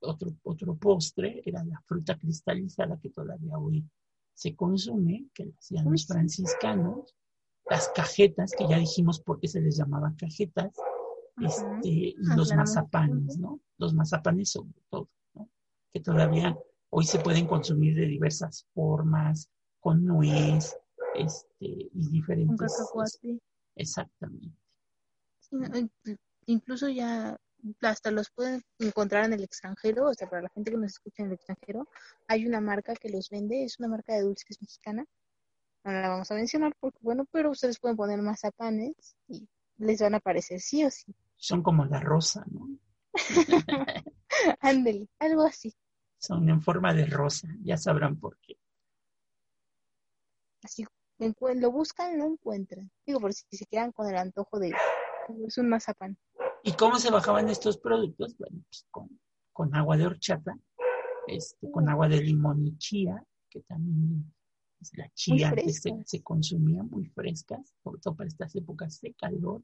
[0.00, 3.84] otro, otro postre, era la fruta cristalizada que todavía hoy
[4.34, 7.14] se consume, que la hacían los franciscanos,
[7.68, 10.72] las cajetas, que ya dijimos por qué se les llamaba cajetas.
[11.46, 13.60] Este, y Ah, los mazapanes, ¿no?
[13.78, 15.48] Los mazapanes sobre todo, ¿no?
[15.92, 16.56] Que todavía
[16.90, 19.48] hoy se pueden consumir de diversas formas,
[19.80, 20.76] con nuez,
[21.14, 22.72] este, y Un diferentes.
[23.76, 24.50] Exactamente.
[25.40, 25.66] Sí, ¿no?
[25.68, 27.36] Inclu- Incluso ya
[27.82, 31.22] hasta los pueden encontrar en el extranjero, o sea, para la gente que nos escucha
[31.22, 31.88] en el extranjero,
[32.26, 35.04] hay una marca que los vende, es una marca de dulces mexicana.
[35.84, 39.46] No la vamos a mencionar porque, bueno, pero ustedes pueden poner mazapanes y
[39.78, 41.14] les van a aparecer sí o sí.
[41.40, 42.68] Son como la rosa, ¿no?
[44.60, 45.74] Ándele, algo así.
[46.18, 48.56] Son en forma de rosa, ya sabrán por qué.
[50.62, 50.84] Así
[51.18, 52.90] lo buscan, lo encuentran.
[53.06, 54.72] Digo, por si se quedan con el antojo de
[55.46, 56.16] es un mazapán.
[56.62, 58.36] ¿Y cómo se bajaban estos productos?
[58.36, 59.20] Bueno, pues con,
[59.52, 60.58] con agua de horchata,
[61.26, 64.32] este, con agua de limón y chía, que también
[64.80, 65.94] es la chía se, frescas.
[66.06, 69.62] se consumía muy frescas, sobre todo para estas épocas de calor.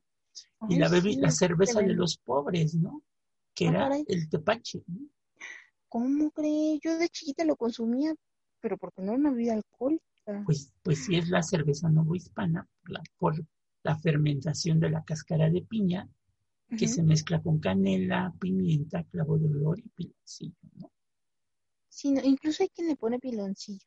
[0.69, 3.03] Y la, bebi- sí, la cerveza de los pobres, ¿no?
[3.55, 4.05] Que Ah, era caray.
[4.09, 5.09] el tepache, ¿no?
[5.89, 6.79] ¿Cómo cree?
[6.81, 8.15] Yo de chiquita lo consumía,
[8.61, 10.05] pero porque no era una bebida alcohólica.
[10.45, 13.45] Pues, pues sí es la cerveza novohispana por la, por
[13.83, 16.09] la fermentación de la cáscara de piña,
[16.77, 20.91] que se mezcla con canela, pimienta, clavo de olor y piloncillo, ¿no?
[21.89, 23.85] Sí, no, incluso hay quien le pone piloncillo.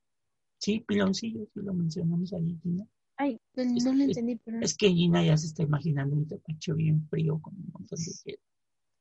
[0.57, 2.85] Sí, piloncillo, sí lo mencionamos ahí, Gina.
[3.19, 4.61] Ay, Es- no lo entendí, pero...
[4.61, 8.11] Es que Gina ya se está imaginando un tepache bien frío con un montón de
[8.23, 8.39] hielo.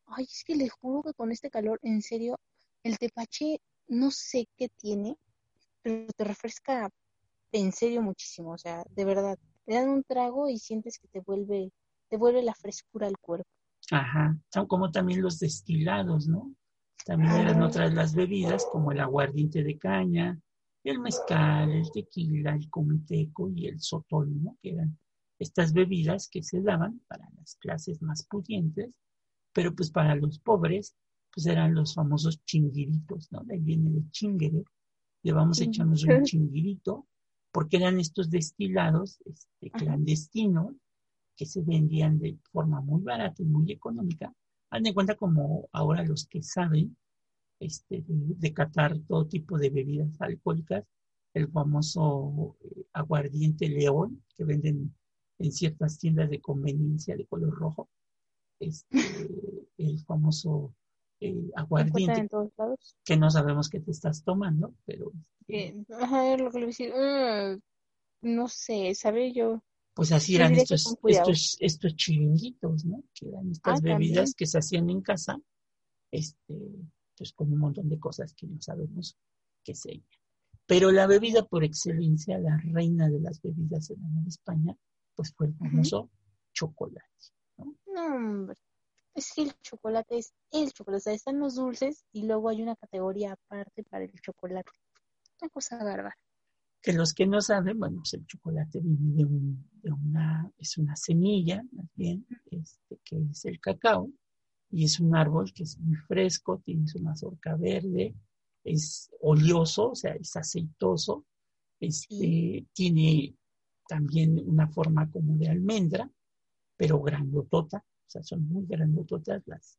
[0.06, 2.36] Ay, es que les juro que con este calor, en serio,
[2.82, 5.16] el tepache no sé qué tiene,
[5.82, 6.90] pero te refresca
[7.52, 9.38] en serio muchísimo, o sea, de verdad.
[9.64, 11.70] Te dan un trago y sientes que te vuelve,
[12.08, 13.48] te vuelve la frescura al cuerpo.
[13.92, 16.52] Ajá, son como también los destilados, ¿no?
[17.04, 20.38] También eran otras las bebidas, como el aguardiente de caña,
[20.90, 24.56] el mezcal, el tequila, el comiteco y el sotol, ¿no?
[24.62, 24.98] Que eran
[25.38, 29.00] estas bebidas que se daban para las clases más pudientes,
[29.52, 30.96] pero pues para los pobres,
[31.32, 33.44] pues eran los famosos chinguiritos, ¿no?
[33.44, 34.64] De ahí viene de chinguere,
[35.22, 37.06] le vamos a echarnos un chinguirito,
[37.52, 40.74] porque eran estos destilados este, clandestinos
[41.36, 44.32] que se vendían de forma muy barata y muy económica.
[44.70, 46.96] Haz de cuenta como ahora los que saben
[47.60, 50.84] este, de, de catar todo tipo de bebidas alcohólicas,
[51.34, 54.94] el famoso eh, aguardiente león que venden
[55.38, 57.88] en ciertas tiendas de conveniencia de color rojo,
[58.60, 58.88] este,
[59.78, 60.74] el famoso
[61.20, 62.96] eh, aguardiente en todos lados.
[63.04, 66.64] que no sabemos qué te estás tomando, pero este, Eh, ajá, lo que le voy
[66.64, 66.92] a decir.
[66.94, 67.60] "Mm,
[68.20, 69.62] no sé, ¿sabe yo?
[69.94, 73.02] pues así eran estos, estos, estos chiringuitos, ¿no?
[73.14, 74.34] Que eran estas Ah, bebidas también.
[74.36, 75.40] que se hacían en casa,
[76.12, 76.54] este,
[77.18, 79.16] pues con un montón de cosas que no sabemos
[79.64, 80.06] qué serían.
[80.66, 84.76] Pero la bebida por excelencia, la reina de las bebidas en la España,
[85.14, 86.10] pues fue el famoso
[86.52, 87.06] chocolate.
[87.86, 88.56] No, hombre.
[89.14, 90.98] Es que el chocolate es el chocolate.
[90.98, 94.70] O sea, están los dulces y luego hay una categoría aparte para el chocolate.
[95.40, 96.16] Una cosa bárbara.
[96.80, 100.78] Que los que no saben, bueno, pues el chocolate viene de, un- de una, es
[100.78, 104.08] una semilla, más bien, este, que es el cacao,
[104.70, 108.14] y es un árbol que es muy fresco, tiene su mazorca verde,
[108.64, 111.24] es oleoso, o sea, es aceitoso,
[111.80, 113.34] este, tiene
[113.88, 116.10] también una forma como de almendra,
[116.76, 119.78] pero grandotota, o sea, son muy grandototas las,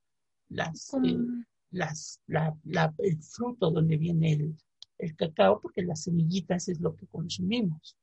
[0.49, 1.17] las, eh,
[1.71, 4.58] las, la, la- el fruto donde viene el,
[4.97, 7.95] el cacao, porque las semillitas es lo que consumimos.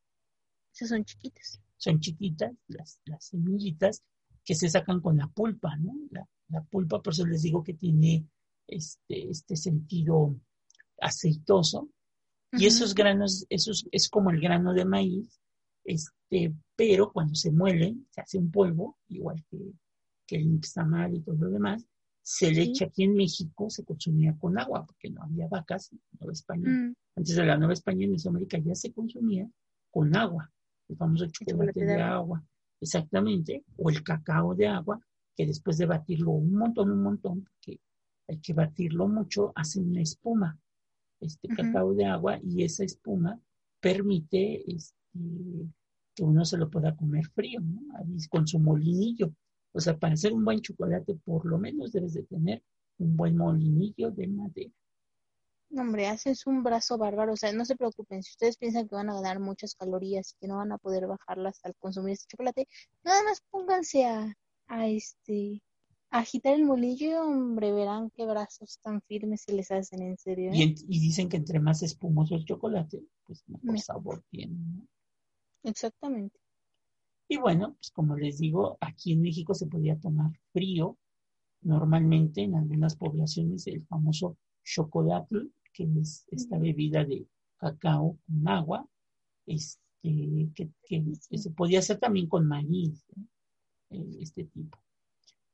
[0.75, 1.61] Esas son chiquitas.
[1.77, 4.03] Son chiquitas las, las semillitas
[4.45, 5.93] que se sacan con la pulpa, ¿no?
[6.11, 8.27] La, la pulpa, por eso les digo que tiene
[8.67, 10.37] este, este sentido
[11.01, 11.89] aceitoso.
[12.53, 15.41] Y esos granos, esos es como el grano de maíz,
[15.85, 19.59] este, pero cuando se muelen, se hace un polvo, igual que,
[20.27, 21.85] que el nixtamal y todo lo demás,
[22.23, 22.71] se le Sí.
[22.71, 26.69] echa aquí en México, se consumía con agua, porque no había vacas en Nueva España.
[26.69, 29.49] Mm, Antes de la Nueva España en Mesoamérica ya se consumía
[29.91, 30.51] con agua,
[30.89, 32.43] el famoso chocolate de agua,
[32.81, 34.99] exactamente, o el cacao de agua,
[35.37, 37.81] que después de batirlo un montón, un montón, porque
[38.29, 40.59] hay que batirlo mucho, hace una espuma,
[41.21, 43.39] este cacao de agua, y esa espuma
[43.81, 44.97] permite este,
[46.15, 47.81] que uno se lo pueda comer frío, ¿no?
[47.99, 49.33] Ahí con su molinillo.
[49.73, 52.63] O sea, para hacer un buen chocolate, por lo menos debes de tener
[52.99, 54.73] un buen molinillo de madera.
[55.69, 57.35] no, hombre, haces un brazo bárbaro.
[57.35, 58.23] O sea, no se preocupen.
[58.23, 61.07] Si ustedes piensan que van a ganar muchas calorías y que no van a poder
[61.07, 62.67] bajarlas al consumir este chocolate,
[63.05, 64.35] nada más pónganse a,
[64.69, 65.63] a este
[66.11, 70.51] agitar el molillo y hombre, verán qué brazos tan firmes se les hacen en serio.
[70.53, 70.57] ¿eh?
[70.57, 74.55] Y, en- y dicen que entre más espumoso el chocolate, pues mejor sabor tiene.
[74.57, 74.87] ¿no?
[75.65, 76.39] Exactamente.
[77.29, 80.97] Y bueno, pues como les digo, aquí en México se podía tomar frío.
[81.63, 87.27] Normalmente en algunas poblaciones el famoso chocolate, que es esta bebida de
[87.59, 88.87] cacao con agua,
[89.47, 89.81] este,
[90.55, 93.05] que, que- que se podía hacer también con maíz.
[93.91, 94.79] Eh, este tipo.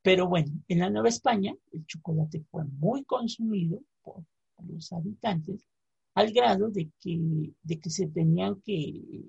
[0.01, 4.23] Pero bueno, en la Nueva España el chocolate fue muy consumido por,
[4.67, 5.67] los habitantes
[6.15, 7.19] al grado de que,
[7.63, 8.73] de que se tenían que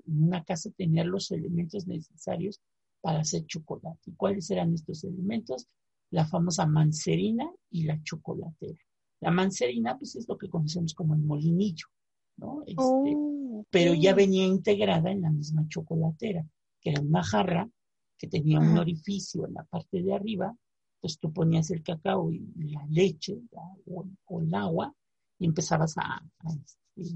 [0.07, 2.61] en una casa tener los elementos necesarios
[3.01, 4.11] para hacer chocolate.
[4.11, 5.67] ¿Y cuáles eran estos elementos?
[6.11, 8.79] La famosa mancerina y la chocolatera.
[9.21, 11.87] La mancerina, pues es lo que conocemos como el molinillo,
[12.37, 12.63] ¿no?
[12.67, 16.47] Este, Oh, pero ya venía integrada en la misma chocolatera,
[16.81, 17.69] que era una jarra
[18.19, 20.55] que tenía un orificio en la parte de arriba,
[20.97, 22.41] entonces tú ponías el cacao y
[22.73, 23.39] la leche
[23.87, 24.95] o, o el agua
[25.39, 27.13] y empezabas a, a, este,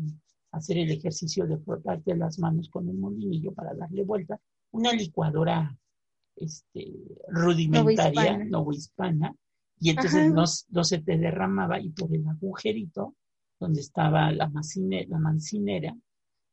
[0.53, 4.41] a hacer el ejercicio de frotarte las manos con el molinillo para darle vuelta,
[4.73, 5.77] una licuadora
[6.37, 6.93] este,
[7.29, 8.45] rudimentaria, Novohispana.
[8.45, 9.35] novohispana,
[9.81, 13.15] y entonces no, no se te derramaba y por el agujerito
[13.61, 15.97] donde estaba la, macine- la mancinera,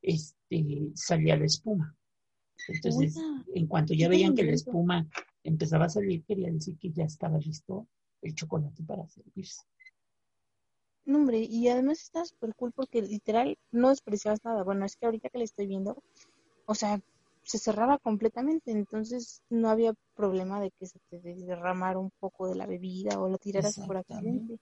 [0.02, 1.96] este, salía la espuma.
[2.68, 3.16] Entonces,
[3.54, 5.08] en cuanto ya veían que la espuma
[5.44, 7.88] empezaba a salir, quería decir que ya estaba listo
[8.22, 9.64] el chocolate para servirse.
[11.06, 14.64] No, hombre, y además está súper cool porque literal no despreciabas nada.
[14.64, 16.02] Bueno, es que ahorita que le estoy viendo,
[16.66, 17.00] o sea,
[17.44, 22.56] se cerraba completamente, entonces no había problema de que se te derramara un poco de
[22.56, 24.60] la bebida o lo tiraras por accidente.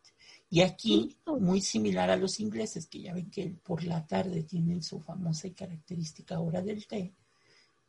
[0.50, 4.84] Y aquí, muy similar a los ingleses, que ya ven que por la tarde tienen
[4.84, 7.14] su famosa y característica hora del té,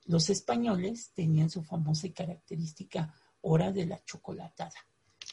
[0.07, 4.75] los españoles tenían su famosa y característica hora de la chocolatada,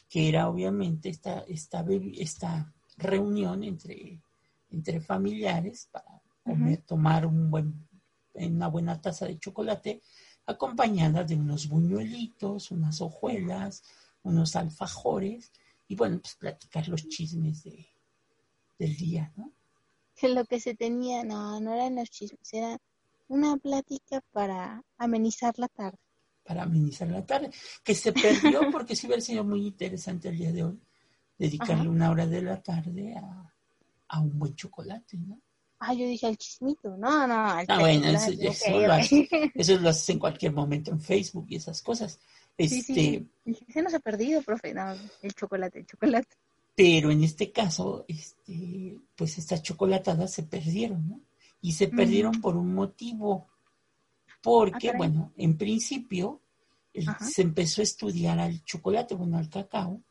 [0.08, 4.20] que era obviamente esta, esta, esta reunión entre,
[4.70, 7.88] entre familiares para comer, tomar un buen,
[8.34, 10.02] una buena taza de chocolate,
[10.46, 13.82] acompañada de unos buñuelitos, unas hojuelas,
[14.22, 15.52] unos alfajores,
[15.88, 17.86] y bueno, pues platicar los chismes de,
[18.78, 19.52] del día, ¿no?
[20.14, 22.78] Que lo que se tenía, no, no eran los chismes, era
[23.32, 25.98] una plática para amenizar la tarde.
[26.44, 27.50] para amenizar la tarde,
[27.82, 30.80] que se perdió porque sí hubiera sido muy interesante el día de hoy
[31.38, 31.90] dedicarle Ajá.
[31.90, 33.52] una hora de la tarde a,
[34.08, 35.40] a un buen chocolate, ¿no?
[35.84, 36.96] Ah, yo dije al chismito.
[36.96, 38.30] No, no, al Ah, bueno, eso,
[38.78, 42.20] lo haces, eso lo haces en cualquier momento en Facebook y esas cosas.
[42.56, 43.30] Este, sí.
[43.72, 44.74] Se nos ha perdido, profe.
[44.74, 46.36] No, el chocolate, el chocolate.
[46.76, 51.20] Pero en este caso, este, pues estas chocolatadas se perdieron, ¿no?
[51.62, 53.48] Y se perdieron por un motivo.
[54.42, 56.40] Porque, Ah, bueno, en principio
[57.20, 60.02] se empezó a estudiar al chocolate, bueno, al cacao,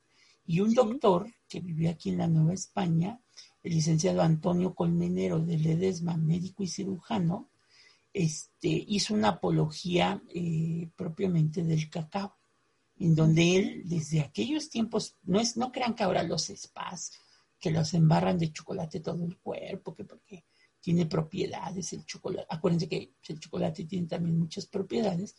[0.47, 0.75] y un Sí.
[0.75, 3.19] doctor que vivió aquí en la Nueva España,
[3.61, 7.49] el licenciado Antonio Colmenero de Ledesma, médico y cirujano,
[8.13, 12.35] este, hizo una apología eh, propiamente del cacao,
[12.97, 17.11] en donde él, desde aquellos tiempos, no, es, no crean que ahora los spas,
[17.59, 20.45] que los embarran de chocolate todo el cuerpo, que porque
[20.81, 22.47] tiene propiedades el chocolate.
[22.49, 25.35] Acuérdense que el chocolate tiene también muchas propiedades.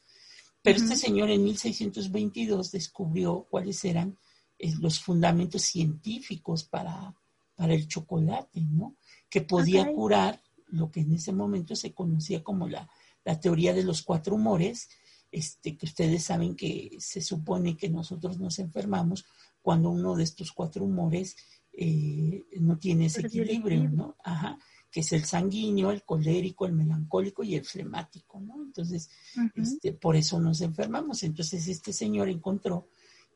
[0.62, 4.16] Pero este señor en 1622 descubrió cuáles eran
[4.59, 7.14] eh, los fundamentos científicos para,
[7.57, 8.97] para el chocolate, ¿no?
[9.28, 12.88] Que podía curar lo que en ese momento se conocía como la,
[13.24, 14.88] la teoría de los cuatro humores
[15.32, 19.24] este, que ustedes saben que se supone que nosotros nos enfermamos
[19.62, 21.36] cuando uno de estos cuatro humores
[21.72, 24.16] eh, no tiene ese equilibrio, ¿no?
[24.22, 24.59] Ajá,
[24.93, 28.62] que es el sanguíneo, el colérico, el melancólico y el flemático, ¿no?
[28.62, 29.09] Entonces,
[29.55, 31.22] este, por eso nos enfermamos.
[31.22, 32.88] Entonces, este señor encontró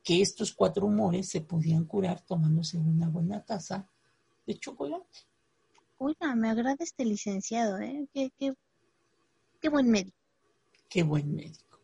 [0.05, 3.89] que estos cuatro humores se podían curar tomándose una buena taza
[4.47, 5.21] de chocolate.
[5.97, 8.07] Oiga, me agrada este licenciado, ¿eh?
[8.13, 8.53] Qué, qué,
[9.59, 10.19] qué buen médico.
[10.91, 11.81] Qué buen médico.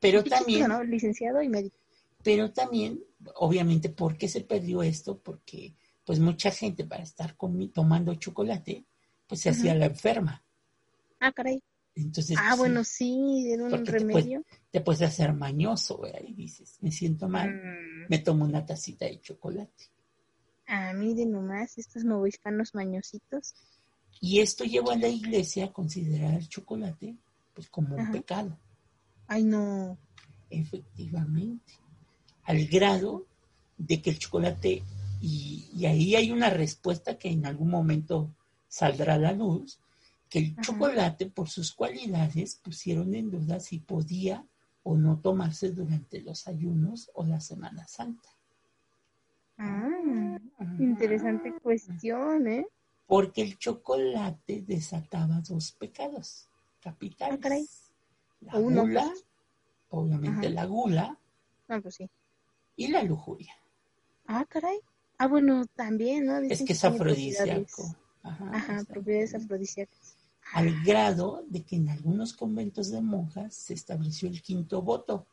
[0.00, 0.66] Pero también...
[0.66, 0.82] ¿no?
[0.82, 1.76] Licenciado y médico.
[2.24, 3.00] Pero también,
[3.36, 5.18] obviamente, ¿por qué se perdió esto?
[5.18, 7.36] Porque pues mucha gente para estar
[7.72, 8.84] tomando chocolate,
[9.32, 10.44] pues se hacía la enferma.
[11.18, 11.62] Ah, caray.
[11.94, 14.44] Entonces, ah, bueno, sí, era un remedio.
[14.70, 16.20] Te puedes, hacer mañoso, ¿verdad?
[16.28, 18.08] Y dices, me siento mal, mm.
[18.10, 19.84] me tomo una tacita de chocolate.
[20.66, 23.54] Ah, miren nomás, estos novohispanos mañositos.
[24.20, 27.16] Y esto llevó a la iglesia a considerar el chocolate
[27.54, 28.58] pues como un pecado.
[29.28, 29.96] Ay, no.
[30.50, 31.72] Efectivamente.
[32.42, 33.24] Al grado
[33.78, 34.82] de que el chocolate,
[35.22, 38.34] y, y ahí hay una respuesta que en algún momento
[38.72, 39.78] saldrá a la luz,
[40.30, 44.46] que el chocolate, por sus cualidades, pusieron en duda si podía
[44.82, 48.30] o no tomarse durante los ayunos o la Semana Santa.
[49.58, 50.38] Ah,
[50.78, 52.66] interesante cuestión, ¿eh?
[53.06, 56.48] Porque el chocolate desataba dos pecados
[56.80, 57.90] capitales.
[58.48, 59.24] Ah, la gula, pues.
[59.90, 61.18] obviamente la gula.
[61.68, 62.08] Ah, pues sí.
[62.76, 63.54] Y la lujuria.
[64.26, 64.80] Ah, caray.
[65.18, 66.38] Ah, bueno, también, ¿no?
[66.38, 67.96] es que es afrodisíaco.
[68.22, 70.16] Ajá, propiedades afrodisíacas
[70.52, 75.26] al grado de que en algunos conventos de monjas se estableció el quinto voto,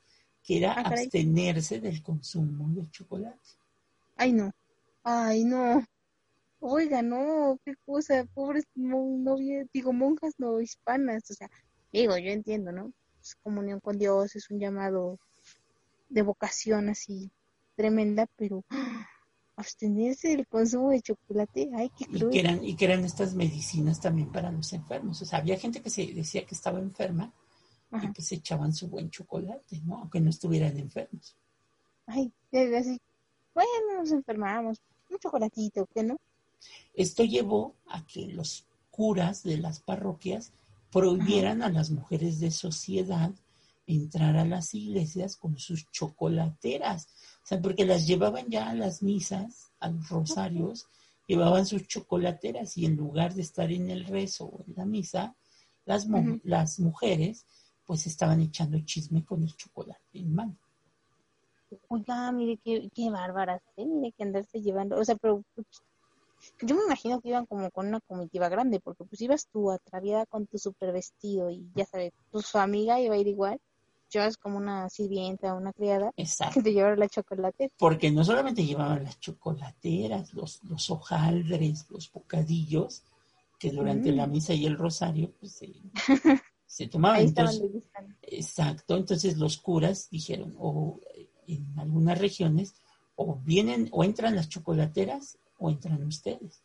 [0.44, 3.38] que era ah, abstenerse del consumo de chocolate.
[4.16, 4.52] Ay, no,
[5.04, 5.86] ay, no.
[6.62, 9.36] Oiga, no, qué cosa, pobres no,
[9.74, 11.50] digo, monjas no hispanas, o sea,
[11.92, 12.92] digo, yo entiendo, ¿no?
[13.22, 15.20] Es comunión con Dios, es un llamado
[16.10, 17.32] de vocación así
[17.76, 18.66] tremenda, pero
[19.60, 22.28] abstenerse del consumo de chocolate, ay, qué cruel.
[22.28, 25.22] Y que, eran, y que eran estas medicinas también para los enfermos.
[25.22, 27.34] O sea, había gente que se decía que estaba enferma
[28.02, 29.98] y que se echaban su buen chocolate, ¿no?
[29.98, 31.36] Aunque no estuvieran enfermos.
[32.06, 32.32] Ay,
[32.78, 33.00] así,
[33.54, 34.78] bueno, nos enfermamos,
[35.10, 36.18] un chocolatito, ¿qué no?
[36.94, 40.54] Esto llevó a que los curas de las parroquias
[40.92, 43.32] prohibieran a las mujeres de sociedad
[43.86, 47.08] entrar a las iglesias con sus chocolateras
[47.44, 50.88] sea, porque las llevaban ya a las misas, a los rosarios,
[51.28, 55.36] llevaban sus chocolateras y en lugar de estar en el rezo o en la misa,
[55.86, 56.08] las,
[56.44, 57.46] las mujeres
[57.86, 60.56] pues estaban echando chisme con el chocolate en mano.
[61.88, 63.86] Oiga, mire qué, qué bárbaras, ¿eh?
[63.86, 65.68] mire que andarse llevando, o sea, pero pues,
[66.62, 70.26] yo me imagino que iban como con una comitiva grande, porque pues ibas tú atraviada
[70.26, 73.60] con tu super vestido y ya sabes, pues su amiga iba a ir igual,
[74.10, 76.56] llevas como una sirvienta, una criada, Exacto.
[76.56, 77.72] que te llevaron la chocolate.
[77.78, 83.04] Porque no solamente llevaban las chocolateras, los, los hojaldres, los bocadillos,
[83.60, 84.32] que durante la mm.
[84.32, 85.74] misa y el rosario, pues se,
[86.66, 87.22] se tomaban.
[87.22, 87.62] entonces,
[88.22, 91.00] exacto, entonces los curas dijeron, o
[91.48, 92.74] en algunas regiones,
[93.16, 96.64] o vienen, o entran las chocolateras, o entran ustedes.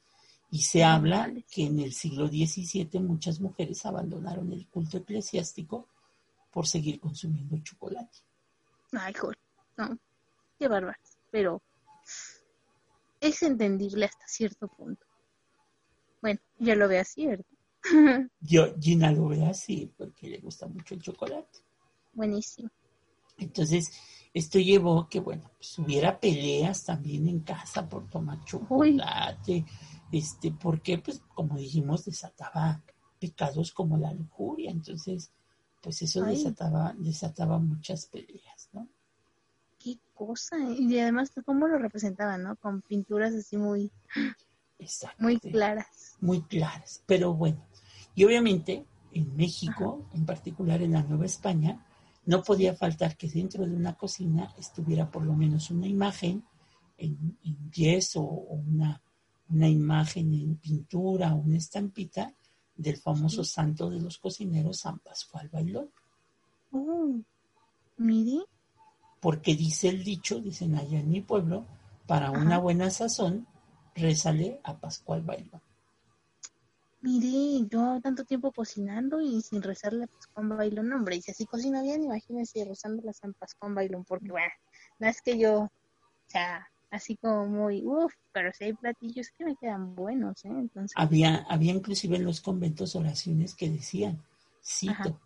[0.51, 5.89] Y se habla que en el siglo XVII muchas mujeres abandonaron el culto eclesiástico
[6.55, 8.19] por seguir consumiendo chocolate.
[8.93, 9.37] Ay, joder,
[9.77, 9.99] no,
[10.57, 10.97] qué bárbaro.
[11.33, 11.61] Pero
[13.21, 15.05] es entendible hasta cierto punto.
[16.23, 17.45] Bueno, yo lo veo así, ¿verdad?
[18.41, 21.59] yo, Gina lo ve así porque le gusta mucho el chocolate.
[22.13, 22.71] Buenísimo.
[23.37, 23.91] Entonces,
[24.33, 29.65] esto llevó que, bueno, pues hubiera peleas también en casa por tomar chocolate,
[30.13, 32.81] este, porque, pues, como dijimos, desataba
[33.19, 34.71] pecados como la lujuria.
[34.71, 35.33] Entonces,
[35.85, 38.89] pues eso desataba, desataba muchas peleas, ¿no?
[39.79, 42.57] Qué cosa, y además cómo lo representaban, ¿no?
[42.57, 43.93] Con pinturas así muy,
[45.19, 46.17] muy claras.
[46.21, 47.63] Muy claras, pero bueno,
[48.15, 51.85] y obviamente en México, en particular en la Nueva España,
[52.25, 56.43] no podía faltar que dentro de una cocina estuviera por lo menos una imagen
[56.97, 59.03] en, en yeso o una,
[59.51, 62.33] una imagen en pintura o una estampita
[62.77, 65.91] del famoso santo de los cocineros, San Pascual Bailón.
[66.73, 67.15] Oh,
[67.97, 68.45] mire.
[69.21, 71.67] Porque dice el dicho, dicen allá en mi pueblo,
[72.07, 73.47] para una buena sazón,
[73.95, 75.63] rézale a Pascual Bailón.
[77.01, 81.45] Mire, yo tanto tiempo cocinando y sin rezarle a Pascual Bailón, hombre, y si así
[81.47, 84.53] cocina bien, imagínense rezándole a San Pascual Bailón, porque bueno,
[84.99, 85.71] no es que yo, o
[86.27, 90.49] sea, así como muy, uff, pero si hay platillos que me quedan buenos, ¿eh?
[90.49, 90.93] Entonces...
[90.97, 94.23] Había, había inclusive en los conventos oraciones que decían,
[94.63, 95.21] cito,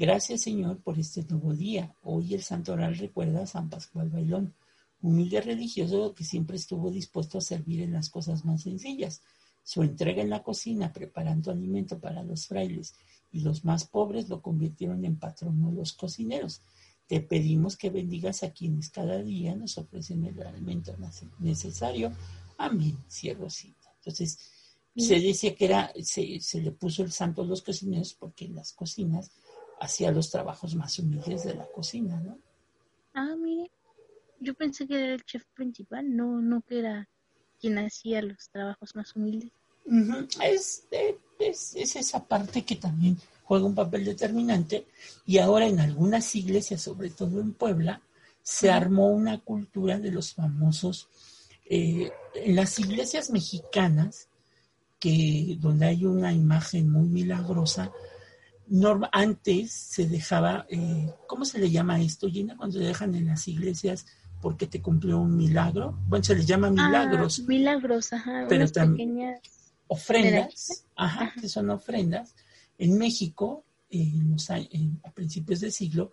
[0.00, 1.94] Gracias, Señor, por este nuevo día.
[2.04, 4.54] Hoy el santoral recuerda a San Pascual Bailón,
[5.02, 9.20] humilde religioso que siempre estuvo dispuesto a servir en las cosas más sencillas.
[9.62, 12.94] Su entrega en la cocina, preparando alimento para los frailes
[13.30, 16.62] y los más pobres, lo convirtieron en patrono de los cocineros.
[17.10, 20.96] Te pedimos que bendigas a quienes cada día nos ofrecen el alimento
[21.40, 22.12] necesario.
[22.56, 23.92] Amén, cierrosita.
[23.96, 24.38] Entonces,
[24.96, 28.54] se decía que era, se, se le puso el santo a los cocineros porque en
[28.54, 29.32] las cocinas
[29.80, 32.38] hacía los trabajos más humildes de la cocina, ¿no?
[33.12, 33.72] Ah, mire,
[34.38, 37.08] yo pensé que era el chef principal, no, no que era
[37.58, 39.50] quien hacía los trabajos más humildes.
[40.44, 40.86] es,
[41.40, 43.18] es, es, esa parte que también
[43.50, 44.86] juega un papel determinante
[45.26, 48.00] y ahora en algunas iglesias, sobre todo en Puebla,
[48.44, 51.08] se armó una cultura de los famosos,
[51.68, 54.28] eh, en las iglesias mexicanas,
[55.00, 57.90] que donde hay una imagen muy milagrosa,
[59.10, 62.56] antes se dejaba, eh, ¿cómo se le llama esto, Gina?
[62.56, 64.06] Cuando se dejan en las iglesias
[64.40, 65.98] porque te cumplió un milagro.
[66.06, 67.40] Bueno, se les llama ah, milagros.
[67.40, 68.46] milagros, ajá.
[68.48, 69.40] Pero también pequeñas
[69.88, 72.32] ofrendas, ajá, que son ofrendas.
[72.80, 73.62] En México,
[75.02, 76.12] a principios del siglo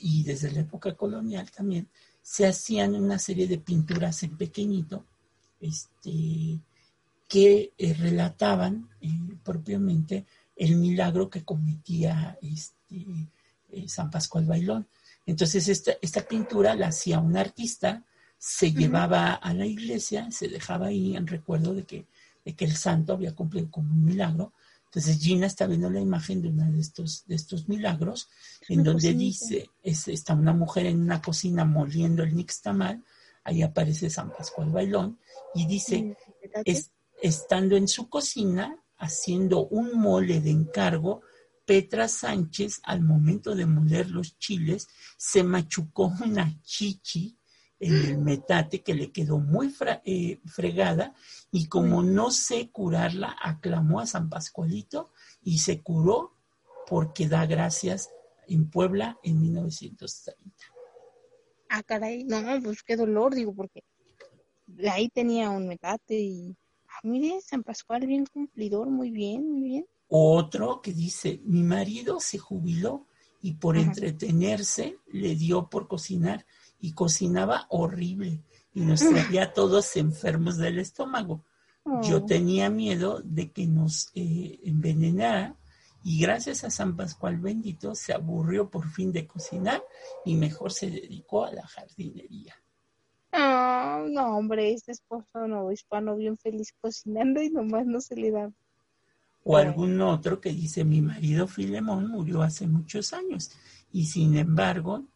[0.00, 1.88] y desde la época colonial también,
[2.20, 5.04] se hacían una serie de pinturas en pequeñito,
[5.60, 6.58] este,
[7.28, 9.08] que eh, relataban eh,
[9.44, 13.06] propiamente el milagro que cometía este,
[13.70, 14.88] eh, San Pascual Bailón.
[15.24, 18.04] Entonces, esta, esta pintura la hacía un artista,
[18.36, 22.06] se llevaba a la iglesia, se dejaba ahí en recuerdo de que,
[22.44, 24.52] de que el santo había cumplido como un milagro.
[24.88, 28.28] Entonces Gina está viendo la imagen de uno de estos, de estos milagros,
[28.68, 33.04] en donde dice, es, está una mujer en una cocina moliendo el nixtamal,
[33.44, 35.18] ahí aparece San Pascual Bailón,
[35.54, 36.16] y dice,
[37.20, 41.20] estando en su cocina, haciendo un mole de encargo,
[41.66, 47.37] Petra Sánchez, al momento de moler los chiles, se machucó una chichi
[47.80, 49.74] en el metate que le quedó muy
[50.04, 51.14] eh, fregada
[51.50, 55.10] y como no sé curarla, aclamó a San Pascualito
[55.42, 56.34] y se curó
[56.86, 58.10] porque da gracias
[58.48, 60.56] en Puebla en 1930.
[61.70, 63.84] Ah, caray, no, pues qué dolor, digo, porque
[64.90, 66.56] ahí tenía un metate y
[67.02, 69.86] mire, San Pascual, bien cumplidor, muy bien, muy bien.
[70.08, 73.06] Otro que dice, mi marido se jubiló
[73.42, 76.46] y por entretenerse le dio por cocinar
[76.80, 81.44] y cocinaba horrible y nos traía todos enfermos del estómago.
[82.02, 82.26] Yo oh.
[82.26, 85.56] tenía miedo de que nos eh, envenenara
[86.04, 89.82] y gracias a San Pascual bendito se aburrió por fin de cocinar
[90.24, 92.54] y mejor se dedicó a la jardinería.
[93.32, 98.30] Ah, no, hombre, este esposo no, hispano bien feliz cocinando y nomás no se le
[98.30, 98.50] da.
[99.44, 103.50] O algún otro que dice, mi marido Filemón murió hace muchos años
[103.90, 105.06] y sin embargo,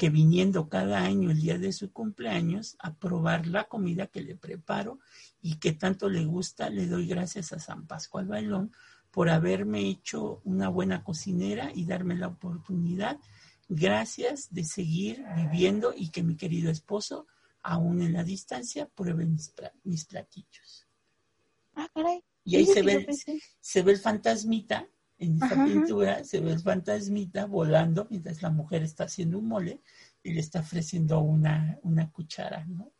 [0.00, 4.34] que viniendo cada año el día de su cumpleaños a probar la comida que le
[4.34, 4.98] preparo
[5.42, 8.72] y que tanto le gusta, le doy gracias a San Pascual Bailón
[9.10, 13.18] por haberme hecho una buena cocinera y darme la oportunidad,
[13.68, 17.26] gracias de seguir viviendo y que mi querido esposo
[17.62, 19.36] aún en la distancia, prueben
[19.84, 20.88] mis, platillos.
[21.74, 22.24] Ah, caray.
[22.42, 23.06] Y ahí se ve,
[23.60, 24.88] se ve el fantasmita,
[25.20, 29.82] en esta pintura, se ve el fantasmita volando mientras la mujer está haciendo un mole
[30.22, 32.90] y le está ofreciendo una, una cuchara, ¿no?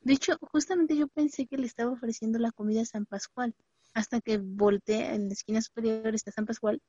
[0.00, 3.54] De hecho, justamente yo pensé que le estaba ofreciendo la comida a San Pascual,
[3.92, 6.80] hasta que volteé en la esquina superior está San Pascual,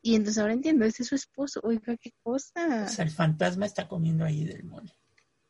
[0.00, 2.84] y entonces ahora entiendo, ese es su esposo, oiga, qué cosa.
[2.86, 4.92] O sea, el fantasma está comiendo ahí del mole.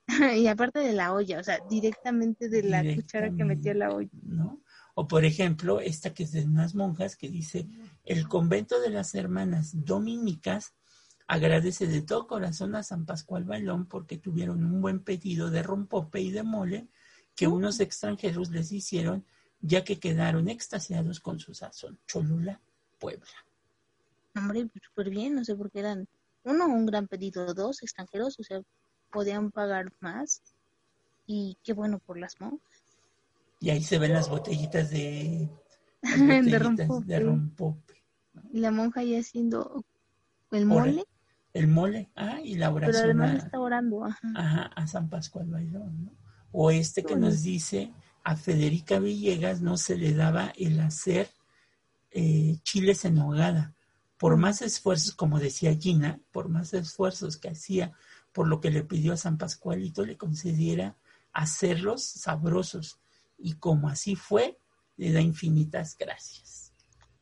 [0.37, 4.09] y aparte de la olla, o sea, directamente de la cuchara que metió la olla.
[4.23, 4.61] ¿No?
[5.01, 7.69] O por ejemplo, esta que es de unas monjas que dice,
[8.05, 10.75] el convento de las hermanas dominicas
[11.29, 16.21] agradece de todo corazón a San Pascual Balón porque tuvieron un buen pedido de rompope
[16.21, 16.89] y de mole
[17.37, 19.25] que unos extranjeros les hicieron
[19.61, 22.01] ya que quedaron extasiados con su sazón.
[22.09, 22.61] Cholula,
[22.99, 23.47] Puebla.
[24.35, 26.09] Hombre, pues, súper bien, no sé por qué eran,
[26.43, 28.63] uno, un gran pedido, dos, extranjeros, o sea,
[29.13, 30.43] podían pagar más.
[31.25, 32.78] Y qué bueno por las monjas.
[33.61, 35.49] Y ahí se ven las botellitas de,
[36.03, 38.05] de rompope.
[38.53, 39.85] Y la monja ahí haciendo
[40.53, 41.05] el mole.
[41.53, 42.93] El mole, ah, y la oración.
[42.93, 44.71] Pero además está orando, ajá.
[44.77, 46.13] a San Pascual Bailón, ¿no?
[46.53, 47.93] O este que nos dice,
[48.23, 51.29] a Federica Villegas no se le daba el hacer
[52.11, 53.75] eh, chiles en hogada.
[54.19, 57.93] Por más esfuerzos, como decía Gina, por más esfuerzos que hacía
[58.33, 60.97] por lo que le pidió a San Pascualito le concediera
[61.33, 63.01] hacerlos sabrosos.
[63.39, 64.59] Y como así fue,
[64.97, 66.73] le da infinitas gracias.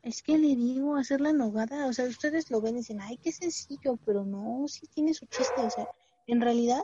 [0.03, 3.19] Es que le digo, hacer la nogada, o sea, ustedes lo ven y dicen, ay,
[3.19, 5.89] qué sencillo, pero no, sí tiene su chiste, o sea,
[6.27, 6.83] en realidad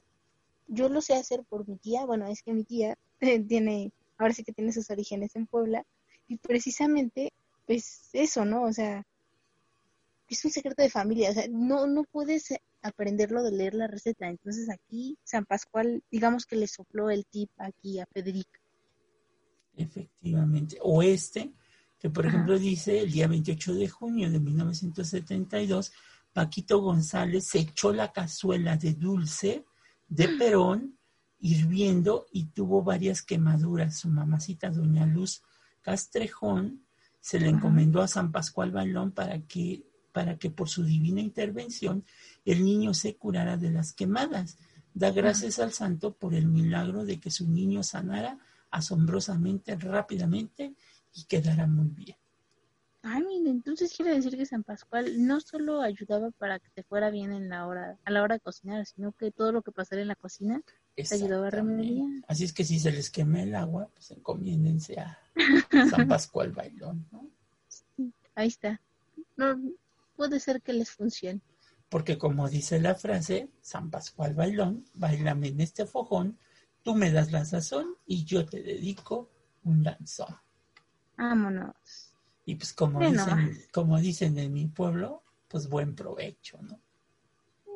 [0.67, 2.99] yo lo sé hacer por mi tía, bueno, es que mi tía
[3.49, 5.87] tiene, ahora sí que tiene sus orígenes en Puebla,
[6.27, 7.33] y precisamente,
[7.67, 8.65] pues eso, ¿no?
[8.65, 9.07] O sea,
[10.29, 14.29] es un secreto de familia, o sea, no, no puedes aprenderlo de leer la receta,
[14.29, 18.62] entonces aquí San Pascual, digamos que le sopló el tip aquí a Federica.
[19.75, 21.53] Efectivamente, o este,
[21.99, 22.37] que por Ajá.
[22.37, 25.93] ejemplo dice el día 28 de junio de 1972,
[26.33, 29.65] Paquito González se echó la cazuela de dulce
[30.09, 30.99] de Perón
[31.39, 33.99] hirviendo y tuvo varias quemaduras.
[33.99, 35.43] Su mamacita, doña Luz
[35.83, 36.85] Castrejón,
[37.21, 42.05] se le encomendó a San Pascual Bailón para que, para que por su divina intervención
[42.45, 44.59] el niño se curara de las quemadas.
[44.95, 48.39] Da gracias al santo por el milagro de que su niño sanara
[48.73, 50.75] asombrosamente, rápidamente
[51.15, 52.17] y quedara muy bien.
[53.05, 57.11] Ah, mira, entonces quiere decir que San Pascual no solo ayudaba para que te fuera
[57.11, 60.03] bien en la hora, a la hora de cocinar, sino que todo lo que pasara
[60.03, 60.63] en la cocina
[60.95, 62.09] te ayudaba a remediar.
[62.29, 65.19] Así es que si se les quema el agua, pues encomiéndense a
[65.91, 67.29] San Pascual Bailón, ¿no?
[68.37, 68.81] Ahí está.
[69.37, 69.61] No,
[70.17, 71.41] puede ser que les funcione.
[71.89, 76.39] Porque como dice la frase, San Pascual Bailón, bailame en este fojón,
[76.83, 79.31] tú me das la sazón y yo te dedico
[79.65, 80.35] un danzón.
[81.17, 82.13] Vámonos.
[82.45, 83.69] Y pues como dicen, nomás.
[83.73, 86.81] como dicen en mi pueblo, pues buen provecho, ¿no?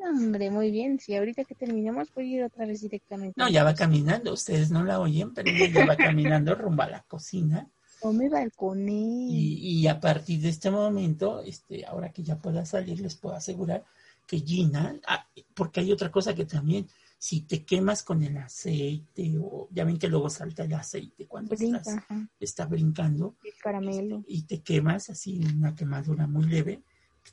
[0.00, 0.98] No, hombre, muy bien.
[0.98, 3.34] Si ahorita que terminemos voy a ir otra vez directamente.
[3.36, 6.90] No, ya va caminando, ustedes no la oyen, pero ella ya va caminando rumbo a
[6.90, 7.68] la cocina.
[8.00, 8.92] O me balconé.
[8.92, 13.36] Y, y a partir de este momento, este, ahora que ya pueda salir, les puedo
[13.36, 13.84] asegurar
[14.26, 16.88] que Gina, ah, porque hay otra cosa que también,
[17.18, 21.54] si te quemas con el aceite, o ya ven que luego salta el aceite cuando
[21.54, 21.96] Brinca, estás,
[22.38, 24.24] está brincando, el caramelo.
[24.26, 26.82] y te quemas así, una quemadura muy leve,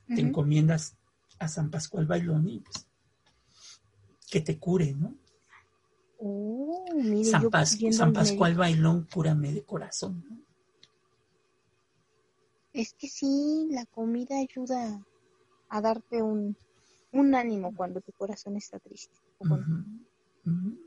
[0.07, 0.97] te encomiendas
[1.39, 2.87] a San Pascual Bailón y pues
[4.29, 5.15] que te cure, ¿no?
[6.17, 10.37] Oh, mire, San, Pas- Pascual Bailón, cúrame de corazón, ¿no?
[12.71, 15.05] Es que sí, la comida ayuda
[15.69, 16.57] a darte un,
[17.13, 19.17] un ánimo cuando tu corazón está triste.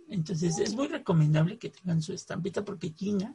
[0.09, 3.35] Entonces es muy recomendable que tengan su estampita porque Gina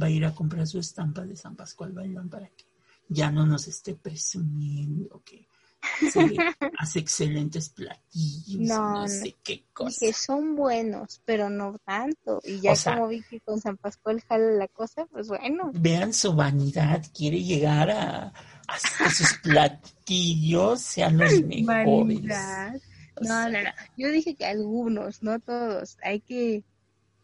[0.00, 2.64] va a ir a comprar su estampa de San Pascual Bailón para que
[3.08, 5.48] ya no nos esté presumiendo que
[6.78, 9.08] hace excelentes platillos, No, no, no.
[9.08, 9.98] sé qué cosa.
[10.00, 12.40] Dije, son buenos, pero no tanto.
[12.44, 15.70] Y ya O sea- como vi que con San Pascual jala la cosa, pues bueno.
[15.74, 21.66] Vean su vanidad, quiere llegar a, a que sus platillos sean los mejores.
[21.66, 22.76] Vanidad.
[23.16, 23.70] O No, sea, no, no.
[23.96, 25.96] Yo dije que algunos, no todos.
[26.02, 26.64] Hay que,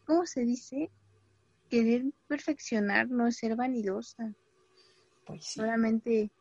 [0.05, 0.89] ¿cómo se dice?
[1.69, 4.33] Querer perfeccionar no ser vanidosa.
[5.25, 5.59] Pues sí.
[5.59, 6.31] Solamente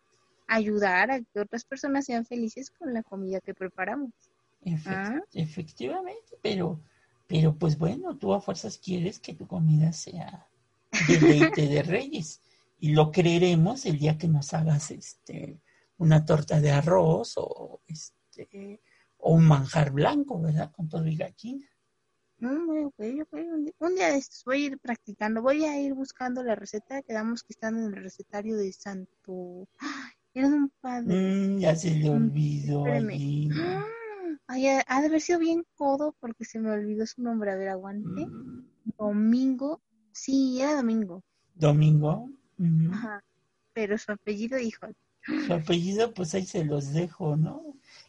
[0.46, 4.10] ayudar a que otras personas sean felices con la comida que preparamos.
[4.64, 5.20] Efect- Ah.
[5.34, 6.80] Efectivamente, pero,
[7.26, 10.48] pero pues bueno, tú a fuerzas quieres que tu comida sea
[11.08, 12.40] deleite de reyes.
[12.78, 15.60] Y lo creeremos el día que nos hagas este
[15.98, 18.80] una torta de arroz o este
[19.18, 20.70] o un manjar blanco, ¿verdad?
[20.72, 21.66] Con todo y gallina.
[22.38, 23.26] Mm, Un día,
[23.78, 27.00] un día de estos voy a ir practicando, voy a ir buscando la receta.
[27.02, 29.66] Quedamos que están en el recetario de Santo.
[29.78, 30.12] ¡Ay!
[30.36, 31.14] Era un padre.
[31.16, 32.84] Mm, ya se le Mm, olvidó.
[34.48, 37.50] Ay, ha de haber sido bien codo porque se me olvidó su nombre.
[37.52, 38.26] A ver, aguante.
[38.26, 38.66] Mm,
[38.98, 39.80] Domingo.
[40.12, 41.22] Sí, era Domingo.
[41.54, 42.28] Domingo.
[42.92, 43.24] Ajá.
[43.72, 44.88] Pero su apellido, hijo.
[45.46, 47.62] Su apellido, pues ahí se los dejo, ¿no?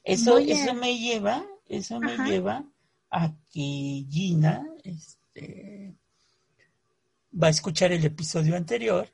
[0.03, 2.25] Eso, Voy a- eso me lleva, eso me Ajá.
[2.28, 2.65] lleva
[3.09, 5.95] a que Gina, este,
[7.41, 9.07] va a escuchar el episodio anterior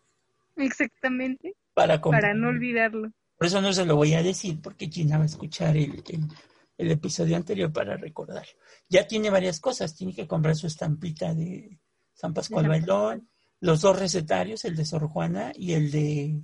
[0.56, 1.56] Exactamente.
[1.74, 2.00] Para.
[2.02, 3.12] Para no olvidarlo.
[3.38, 6.28] Por eso no se lo voy a decir, porque Gina va a escuchar el, el-
[6.76, 8.46] el episodio anterior para recordar.
[8.90, 11.80] Ya tiene varias cosas, tiene que comprar su estampita de
[12.14, 16.42] San Pascual Bailón, los dos recetarios, el de Sor Juana y el de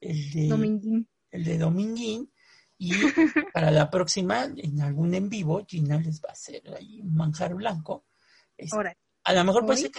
[0.00, 1.08] el de Dominguín.
[1.30, 2.30] el de Dominguín.
[2.76, 2.92] Y
[3.54, 7.54] para la próxima, en algún en vivo, Gina les va a hacer ahí un manjar
[7.54, 8.04] blanco.
[8.56, 8.94] Este, Ahora.
[9.24, 9.90] A lo mejor puede ser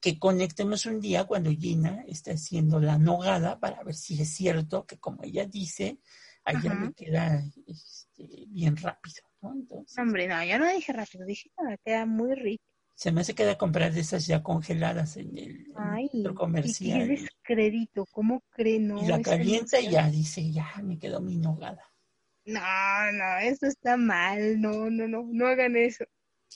[0.00, 4.84] que, conectemos un día cuando Gina esté haciendo la nogada para ver si es cierto
[4.84, 5.98] que, como ella dice,
[6.44, 6.84] a ella Ajá.
[6.86, 9.22] le queda este, bien rápido.
[9.40, 9.52] ¿no?
[9.52, 12.64] Entonces, Hombre, no, yo no dije rápido, dije que me queda muy rico.
[12.94, 16.08] se me hace que da comprar de esas ya congeladas en el, en el Ay,
[16.08, 17.00] centro y comercial.
[17.00, 18.80] qué descrédito, ¿cómo cree?
[18.80, 21.90] No, y la calienta y ya dice, ya me quedó mi nogada.
[22.46, 22.60] No,
[23.12, 26.04] no, eso está mal, no, no, no, no hagan eso.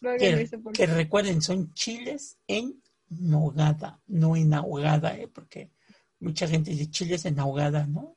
[0.01, 5.29] Que, recuerden, son chiles en nogada, no en ahogada, ¿eh?
[5.29, 5.73] porque
[6.21, 8.17] mucha gente dice chiles en ahogada, ¿no?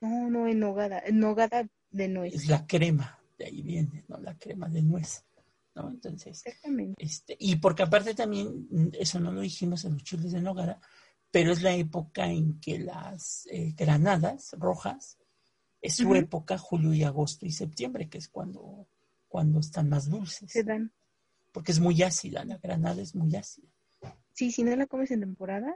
[0.00, 1.02] No, no, en nogada.
[1.06, 2.34] En nogada de nuez.
[2.34, 4.18] Es la crema, de ahí viene, ¿no?
[4.18, 5.24] La crema de nuez,
[5.74, 5.88] ¿no?
[5.88, 7.02] Entonces, Exactamente.
[7.02, 10.80] este, y porque aparte también, mm, eso no lo dijimos en los chiles de nogada,
[11.30, 15.18] pero es la época en que las eh, granadas rojas,
[15.80, 18.88] es su época, julio y agosto y septiembre, que es cuando,
[19.28, 20.90] cuando están más dulces, Se dan.
[21.54, 23.68] Porque es muy ácida, la granada es muy ácida.
[24.32, 25.72] Sí, si no la comes en temporada,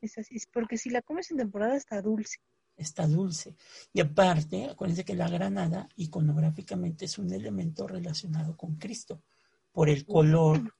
[0.00, 0.36] es así.
[0.36, 2.38] Es porque si la comes en temporada está dulce.
[2.76, 3.56] está dulce.
[3.92, 9.24] Y aparte, acuérdense que la granada iconográficamente es un elemento relacionado con Cristo,
[9.72, 10.72] por el color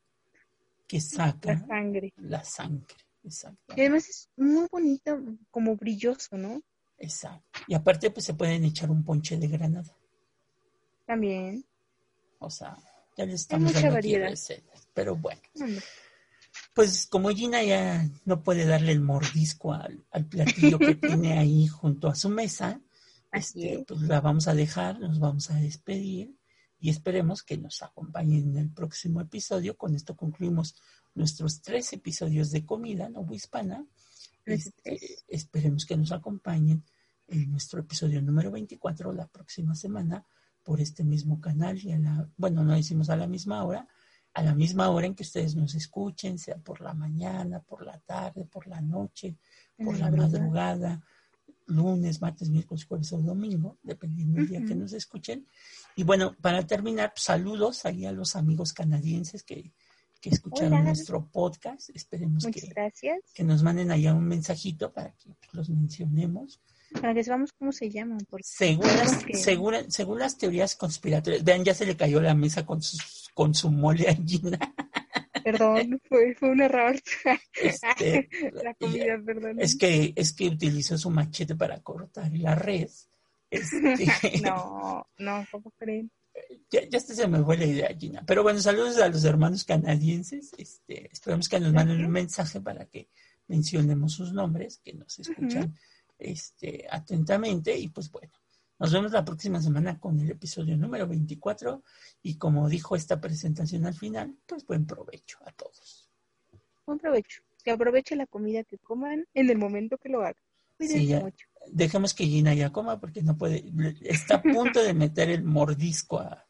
[0.87, 2.13] que La saca sangre.
[2.17, 2.95] la sangre.
[3.25, 3.75] Exacto.
[3.77, 5.21] Y además es muy bonito,
[5.51, 6.63] como brilloso, ¿no?
[6.97, 7.61] Exacto.
[7.67, 9.97] Y aparte, pues se pueden echar un ponche de granada.
[11.07, 11.65] También.
[12.39, 12.77] O sea,
[13.17, 14.29] ya les estamos mucha dando variedad.
[14.31, 14.89] recetas.
[14.95, 15.41] Pero bueno,
[16.75, 21.67] pues como Gina ya no puede darle el mordisco al, al platillo que tiene ahí
[21.67, 22.81] junto a su mesa,
[23.31, 23.85] Así este, es.
[23.87, 26.37] pues la vamos a dejar, nos vamos a despedir
[26.79, 29.77] y esperemos que nos acompañen en el próximo episodio.
[29.77, 30.75] Con esto concluimos
[31.15, 33.87] nuestros tres episodios de comida no hispana.
[34.45, 34.99] Este,
[35.29, 36.85] esperemos que nos acompañen
[37.29, 40.27] en nuestro episodio número 24 la próxima semana
[40.63, 43.87] por este mismo canal y a la, bueno, no decimos a la misma hora,
[44.35, 47.99] a la misma hora en que ustedes nos escuchen, sea por la mañana, por la
[47.99, 49.37] tarde, por la noche,
[49.77, 51.03] por la madrugada.
[51.67, 55.47] lunes, martes, miércoles, jueves o domingo, dependiendo del día que nos escuchen.
[55.97, 59.73] Y bueno, para terminar, pues, saludos ahí a los amigos canadienses que,
[60.21, 60.85] que escucharon Hola.
[60.85, 61.91] nuestro podcast.
[61.95, 63.21] Esperemos Muchas que, gracias.
[63.35, 66.61] que nos manden allá un mensajito para que pues, los mencionemos.
[67.01, 68.19] Para que sepamos cómo se llaman.
[68.29, 72.35] Porque Según, las- que- según, según las teorías conspiratorias, vean, ya se le cayó la
[72.35, 72.99] mesa con su,
[73.35, 74.59] con su mole a Gina.
[75.45, 76.95] Perdón, fue, fue un error.
[77.61, 78.29] Este,
[78.63, 79.61] la comida, perdón.
[79.61, 82.89] Es que, es que utilizó su machete para cortar la red.
[83.51, 84.07] Este,
[84.43, 86.11] No, no, ¿cómo creen?
[86.71, 88.23] ya, ya hasta se me fue la idea, Gina.
[88.27, 90.53] Pero bueno, saludos a los hermanos canadienses.
[90.57, 93.09] Este, esperamos que nos manden un mensaje para que
[93.49, 95.75] mencionemos sus nombres, que nos escuchan
[96.23, 97.77] este, atentamente.
[97.79, 98.33] Y pues bueno,
[98.79, 101.83] nos vemos la próxima semana con el episodio número 24.
[102.23, 106.09] Y como dijo esta presentación al final, pues buen provecho a todos.
[106.87, 107.43] Buen provecho.
[107.65, 110.43] Que aproveche la comida que coman en el momento que lo hagan.
[110.77, 111.21] Cuídense Sí, ya.
[111.21, 111.47] mucho.
[111.69, 113.65] Dejemos que Gina ya coma porque no puede,
[114.01, 116.45] está a punto de meter el mordisco a,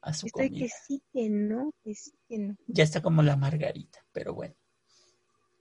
[0.00, 0.64] a su Estoy comida.
[0.66, 2.56] que sí, que no, que sí, que no.
[2.66, 4.54] Ya está como la margarita, pero bueno.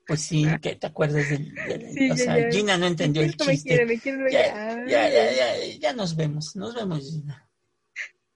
[0.06, 2.52] Pues sí, que te acuerdas del, del- Sí, o ya, sea, ya.
[2.52, 3.96] Gina no entendió el Esto me quiere, chiste.
[3.96, 7.50] me quiere Ya, ya, ya, ya, nos vemos, nos vemos Gina.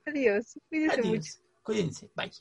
[0.05, 0.57] Adiós.
[0.69, 1.19] Cuídense mucho.
[1.19, 2.31] Adiós, cuídense, bye.